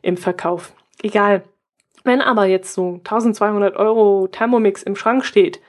[0.00, 0.72] im Verkauf.
[1.02, 1.42] Egal.
[2.04, 5.60] Wenn aber jetzt so 1200 Euro Thermomix im Schrank steht,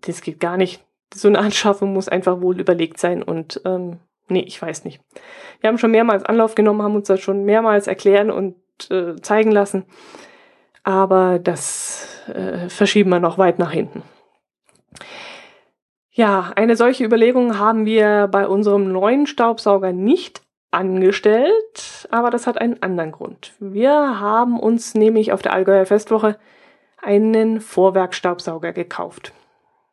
[0.00, 0.82] das geht gar nicht.
[1.14, 3.98] So eine Anschaffung muss einfach wohl überlegt sein und ähm,
[4.28, 5.00] Nee, ich weiß nicht.
[5.60, 8.56] Wir haben schon mehrmals Anlauf genommen, haben uns das schon mehrmals erklären und
[8.90, 9.84] äh, zeigen lassen.
[10.84, 14.02] Aber das äh, verschieben wir noch weit nach hinten.
[16.10, 22.60] Ja, eine solche Überlegung haben wir bei unserem neuen Staubsauger nicht angestellt, aber das hat
[22.60, 23.52] einen anderen Grund.
[23.60, 26.36] Wir haben uns nämlich auf der Allgäuer Festwoche
[27.00, 29.32] einen Vorwerkstaubsauger gekauft.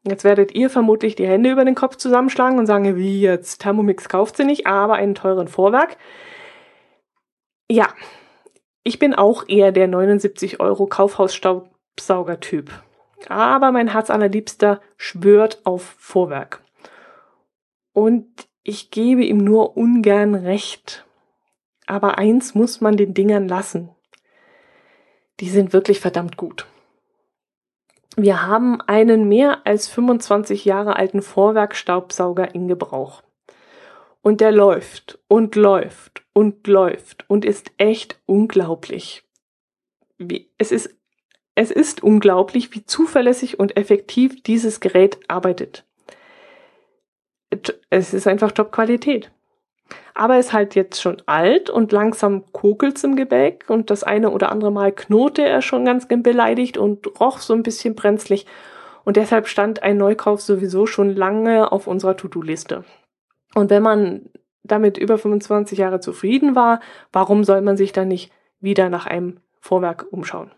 [0.08, 4.08] Jetzt werdet ihr vermutlich die Hände über den Kopf zusammenschlagen und sagen, wie jetzt, Thermomix
[4.08, 5.98] kauft sie nicht, aber einen teuren Vorwerk.
[7.70, 7.90] Ja,
[8.84, 12.70] ich bin auch eher der 79 Euro Kaufhausstaubsauger-Typ.
[13.30, 16.62] Aber mein Herz allerliebster schwört auf Vorwerk.
[17.92, 18.28] Und
[18.62, 21.08] ich gebe ihm nur ungern recht.
[21.88, 23.90] Aber eins muss man den Dingern lassen.
[25.40, 26.68] Die sind wirklich verdammt gut.
[28.16, 33.24] Wir haben einen mehr als 25 Jahre alten Vorwerkstaubsauger in Gebrauch.
[34.22, 39.24] Und der läuft und läuft und läuft und ist echt unglaublich.
[40.58, 40.96] Es ist,
[41.56, 45.86] es ist unglaublich, wie zuverlässig und effektiv dieses Gerät arbeitet.
[47.90, 49.32] Es ist einfach Top-Qualität
[50.14, 54.52] aber ist halt jetzt schon alt und langsam kokelt's im Gebäck und das eine oder
[54.52, 58.46] andere Mal knurrte er schon ganz beleidigt und roch so ein bisschen brenzlig
[59.04, 62.84] und deshalb stand ein Neukauf sowieso schon lange auf unserer To-Do-Liste.
[63.54, 64.30] Und wenn man
[64.64, 66.80] damit über 25 Jahre zufrieden war,
[67.12, 70.52] warum soll man sich dann nicht wieder nach einem Vorwerk umschauen?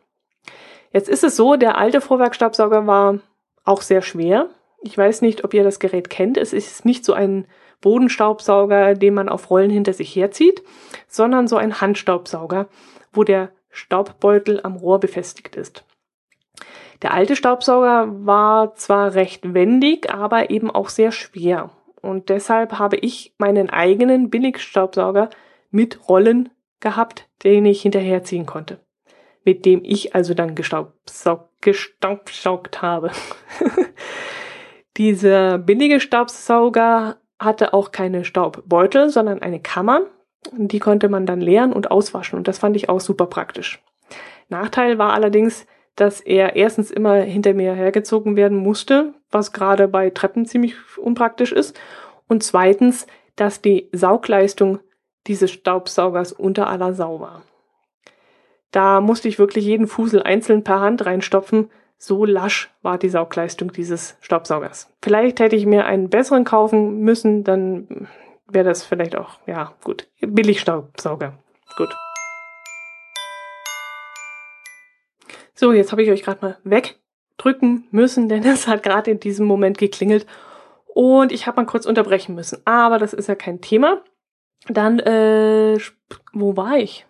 [0.92, 3.20] Jetzt ist es so, der alte Vorwerkstabsauger war
[3.66, 4.50] auch sehr schwer.
[4.82, 6.38] Ich weiß nicht, ob ihr das Gerät kennt.
[6.38, 7.48] Es ist nicht so ein
[7.82, 10.64] Bodenstaubsauger, den man auf Rollen hinter sich herzieht,
[11.08, 12.68] sondern so ein Handstaubsauger,
[13.14, 15.86] wo der Staubbeutel am Rohr befestigt ist.
[17.02, 21.70] Der alte Staubsauger war zwar recht wendig, aber eben auch sehr schwer.
[22.02, 25.30] Und deshalb habe ich meinen eigenen Billigstaubsauger
[25.70, 26.50] mit Rollen
[26.80, 28.80] gehabt, den ich hinterherziehen konnte.
[29.44, 33.12] Mit dem ich also dann gestaubsaugt, gestaubsaugt habe.
[34.98, 40.02] Dieser billige Staubsauger hatte auch keine Staubbeutel, sondern eine Kammer.
[40.54, 43.84] Die konnte man dann leeren und auswaschen und das fand ich auch super praktisch.
[44.50, 45.66] Nachteil war allerdings,
[45.96, 51.52] dass er erstens immer hinter mir hergezogen werden musste, was gerade bei Treppen ziemlich unpraktisch
[51.52, 51.78] ist.
[52.28, 54.80] Und zweitens, dass die Saugleistung
[55.26, 57.42] dieses Staubsaugers unter aller Sau war.
[58.72, 63.72] Da musste ich wirklich jeden Fusel einzeln per Hand reinstopfen, so lasch war die Saugleistung
[63.72, 64.92] dieses Staubsaugers.
[65.02, 68.08] Vielleicht hätte ich mir einen besseren kaufen müssen, dann
[68.48, 70.08] wäre das vielleicht auch, ja, gut.
[70.22, 71.38] Billigstaubsauger.
[71.76, 71.96] Gut.
[75.54, 79.48] So, jetzt habe ich euch gerade mal wegdrücken müssen, denn es hat gerade in diesem
[79.48, 80.28] Moment geklingelt
[80.86, 82.62] und ich habe mal kurz unterbrechen müssen.
[82.66, 84.02] Aber das ist ja kein Thema.
[84.68, 85.78] Dann, äh,
[86.34, 87.06] wo war ich?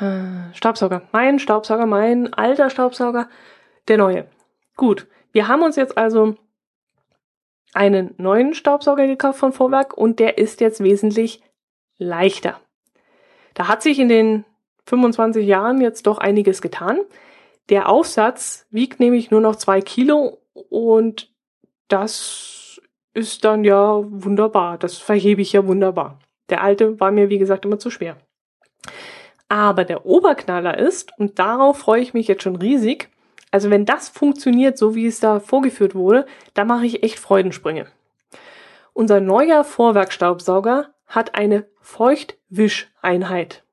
[0.00, 1.02] Äh, Staubsauger.
[1.12, 3.28] Mein Staubsauger, mein alter Staubsauger,
[3.88, 4.26] der neue.
[4.76, 6.36] Gut, wir haben uns jetzt also
[7.72, 11.42] einen neuen Staubsauger gekauft von Vorwerk und der ist jetzt wesentlich
[11.98, 12.60] leichter.
[13.54, 14.44] Da hat sich in den
[14.86, 17.00] 25 Jahren jetzt doch einiges getan.
[17.68, 21.32] Der Aufsatz wiegt nämlich nur noch zwei Kilo und
[21.88, 22.80] das
[23.12, 24.78] ist dann ja wunderbar.
[24.78, 26.18] Das verhebe ich ja wunderbar.
[26.48, 28.16] Der alte war mir, wie gesagt, immer zu schwer.
[29.50, 33.08] Aber der Oberknaller ist, und darauf freue ich mich jetzt schon riesig,
[33.50, 36.24] also wenn das funktioniert, so wie es da vorgeführt wurde,
[36.54, 37.88] da mache ich echt Freudensprünge.
[38.92, 43.64] Unser neuer Vorwerkstaubsauger hat eine Feuchtwischeinheit.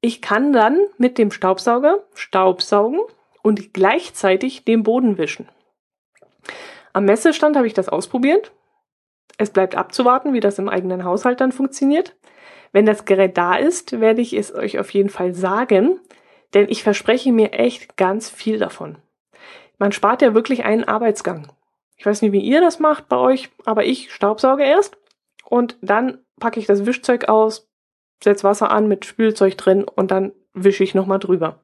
[0.00, 3.00] Ich kann dann mit dem Staubsauger Staubsaugen
[3.42, 5.46] und gleichzeitig den Boden wischen.
[6.94, 8.52] Am Messestand habe ich das ausprobiert.
[9.36, 12.16] Es bleibt abzuwarten, wie das im eigenen Haushalt dann funktioniert.
[12.74, 16.00] Wenn das Gerät da ist, werde ich es euch auf jeden Fall sagen,
[16.54, 18.96] denn ich verspreche mir echt ganz viel davon.
[19.78, 21.46] Man spart ja wirklich einen Arbeitsgang.
[21.96, 24.96] Ich weiß nicht, wie ihr das macht bei euch, aber ich staubsauge erst
[25.44, 27.70] und dann packe ich das Wischzeug aus,
[28.20, 31.60] setze Wasser an mit Spülzeug drin und dann wische ich nochmal drüber.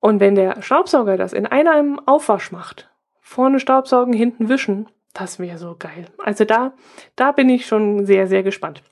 [0.00, 2.88] Und wenn der Staubsauger das in einem Aufwasch macht,
[3.20, 6.06] vorne Staubsaugen, hinten wischen, das wäre so geil.
[6.24, 6.72] Also da,
[7.16, 8.82] da bin ich schon sehr, sehr gespannt.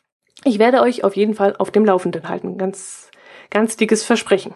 [0.45, 2.59] Ich werde euch auf jeden Fall auf dem Laufenden halten.
[2.59, 3.11] Ganz,
[3.51, 4.55] ganz dickes Versprechen.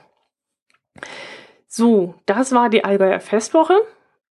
[1.68, 3.74] So, das war die Allgäuer Festwoche.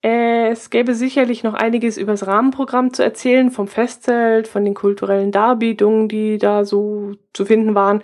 [0.01, 5.31] Es gäbe sicherlich noch einiges über das Rahmenprogramm zu erzählen, vom Festzelt, von den kulturellen
[5.31, 8.03] Darbietungen, die da so zu finden waren,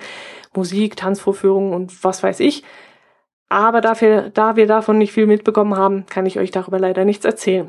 [0.55, 2.62] Musik, Tanzvorführungen und was weiß ich.
[3.49, 7.24] Aber dafür, da wir davon nicht viel mitbekommen haben, kann ich euch darüber leider nichts
[7.24, 7.68] erzählen.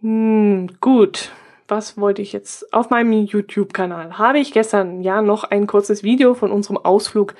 [0.00, 1.30] Hm, gut
[1.72, 2.70] was wollte ich jetzt?
[2.74, 7.34] Auf meinem YouTube-Kanal habe ich gestern ja noch ein kurzes Video von unserem Ausflug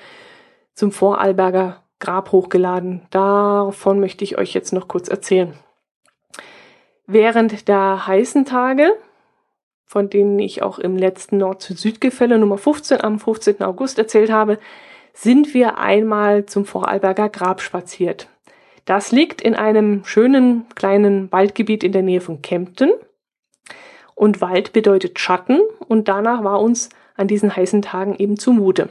[0.72, 3.02] zum Vorarlberger Grab hochgeladen.
[3.10, 5.52] Davon möchte ich euch jetzt noch kurz erzählen.
[7.06, 8.94] Während der heißen Tage,
[9.84, 13.60] von denen ich auch im letzten Nord-Süd-Gefälle Nummer 15 am 15.
[13.62, 14.58] August erzählt habe,
[15.12, 18.28] sind wir einmal zum Vorarlberger Grab spaziert.
[18.86, 22.92] Das liegt in einem schönen kleinen Waldgebiet in der Nähe von Kempten.
[24.14, 28.88] Und Wald bedeutet Schatten und danach war uns an diesen heißen Tagen eben zumute.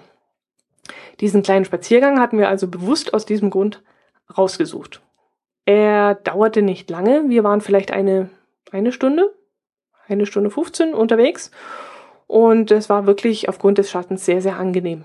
[1.19, 3.83] Diesen kleinen Spaziergang hatten wir also bewusst aus diesem Grund
[4.37, 5.01] rausgesucht.
[5.65, 7.29] Er dauerte nicht lange.
[7.29, 8.29] Wir waren vielleicht eine,
[8.71, 9.33] eine Stunde,
[10.07, 11.51] eine Stunde 15 unterwegs.
[12.27, 15.03] Und es war wirklich aufgrund des Schattens sehr, sehr angenehm.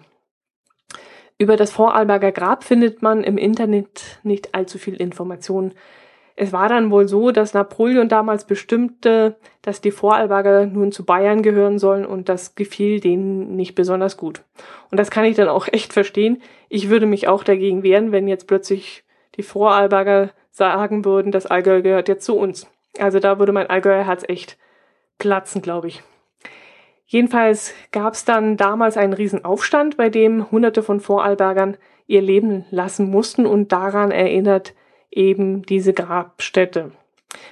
[1.38, 5.74] Über das Vorarlberger Grab findet man im Internet nicht allzu viel Informationen.
[6.38, 11.40] Es war dann wohl so, dass Napoleon damals bestimmte, dass die Vorarlberger nun zu Bayern
[11.40, 14.42] gehören sollen und das gefiel denen nicht besonders gut.
[14.90, 16.42] Und das kann ich dann auch echt verstehen.
[16.68, 19.02] Ich würde mich auch dagegen wehren, wenn jetzt plötzlich
[19.36, 22.66] die Vorarlberger sagen würden, das Allgäu gehört jetzt zu uns.
[22.98, 24.58] Also da würde mein Allgäuer Herz echt
[25.18, 26.02] platzen, glaube ich.
[27.06, 33.10] Jedenfalls gab es dann damals einen Riesenaufstand, bei dem Hunderte von Vorarlbergern ihr Leben lassen
[33.10, 34.74] mussten und daran erinnert
[35.16, 36.92] eben diese Grabstätte.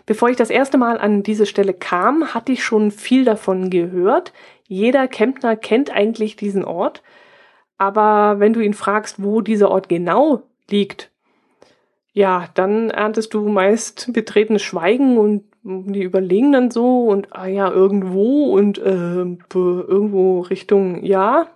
[0.06, 4.32] Bevor ich das erste Mal an diese Stelle kam, hatte ich schon viel davon gehört.
[4.66, 7.02] Jeder Kempner kennt eigentlich diesen Ort.
[7.76, 11.10] Aber wenn du ihn fragst, wo dieser Ort genau liegt,
[12.12, 17.70] ja, dann erntest du meist betretenes Schweigen und die überlegen dann so und ah ja,
[17.70, 21.48] irgendwo und äh, irgendwo Richtung ja.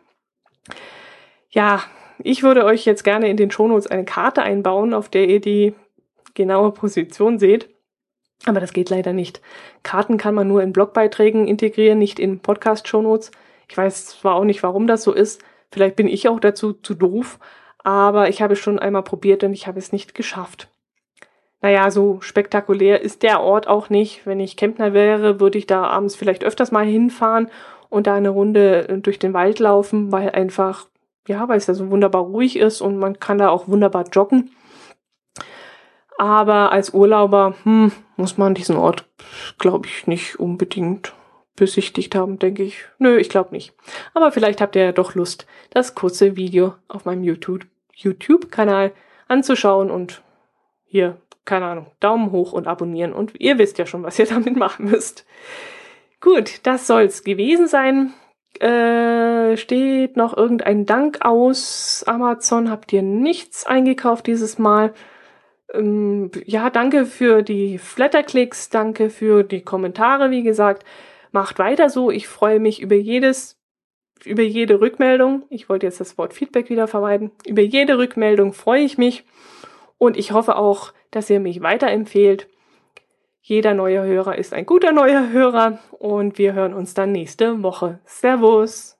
[1.50, 1.82] Ja,
[2.18, 5.74] ich würde euch jetzt gerne in den Shownotes eine Karte einbauen, auf der ihr die
[6.38, 7.68] genaue Position seht.
[8.46, 9.42] Aber das geht leider nicht.
[9.82, 13.32] Karten kann man nur in Blogbeiträgen integrieren, nicht in Podcast-Shownotes.
[13.68, 15.42] Ich weiß zwar auch nicht, warum das so ist.
[15.70, 17.38] Vielleicht bin ich auch dazu zu doof.
[17.84, 20.68] Aber ich habe es schon einmal probiert und ich habe es nicht geschafft.
[21.60, 24.24] Naja, so spektakulär ist der Ort auch nicht.
[24.24, 27.50] Wenn ich Kempner wäre, würde ich da abends vielleicht öfters mal hinfahren
[27.88, 30.86] und da eine Runde durch den Wald laufen, weil einfach,
[31.26, 34.50] ja, weil es da so wunderbar ruhig ist und man kann da auch wunderbar joggen.
[36.18, 39.06] Aber als Urlauber hm, muss man diesen Ort,
[39.58, 41.14] glaube ich, nicht unbedingt
[41.56, 42.84] besichtigt haben, denke ich.
[42.98, 43.72] Nö, ich glaube nicht.
[44.14, 48.96] Aber vielleicht habt ihr ja doch Lust, das kurze Video auf meinem YouTube-Kanal YouTube
[49.28, 50.22] anzuschauen und
[50.84, 54.54] hier keine Ahnung, Daumen hoch und abonnieren und ihr wisst ja schon, was ihr damit
[54.54, 55.24] machen müsst.
[56.20, 58.12] Gut, das soll's gewesen sein.
[58.60, 62.70] Äh, steht noch irgendein Dank aus Amazon?
[62.70, 64.92] Habt ihr nichts eingekauft dieses Mal?
[65.74, 70.84] Ähm, ja, danke für die Flatterklicks, danke für die Kommentare, wie gesagt.
[71.30, 72.10] Macht weiter so.
[72.10, 73.58] Ich freue mich über jedes,
[74.24, 75.44] über jede Rückmeldung.
[75.50, 77.30] Ich wollte jetzt das Wort Feedback wieder vermeiden.
[77.46, 79.24] Über jede Rückmeldung freue ich mich.
[79.98, 82.48] Und ich hoffe auch, dass ihr mich weiterempfehlt.
[83.40, 87.98] Jeder neue Hörer ist ein guter neuer Hörer und wir hören uns dann nächste Woche.
[88.04, 88.98] Servus!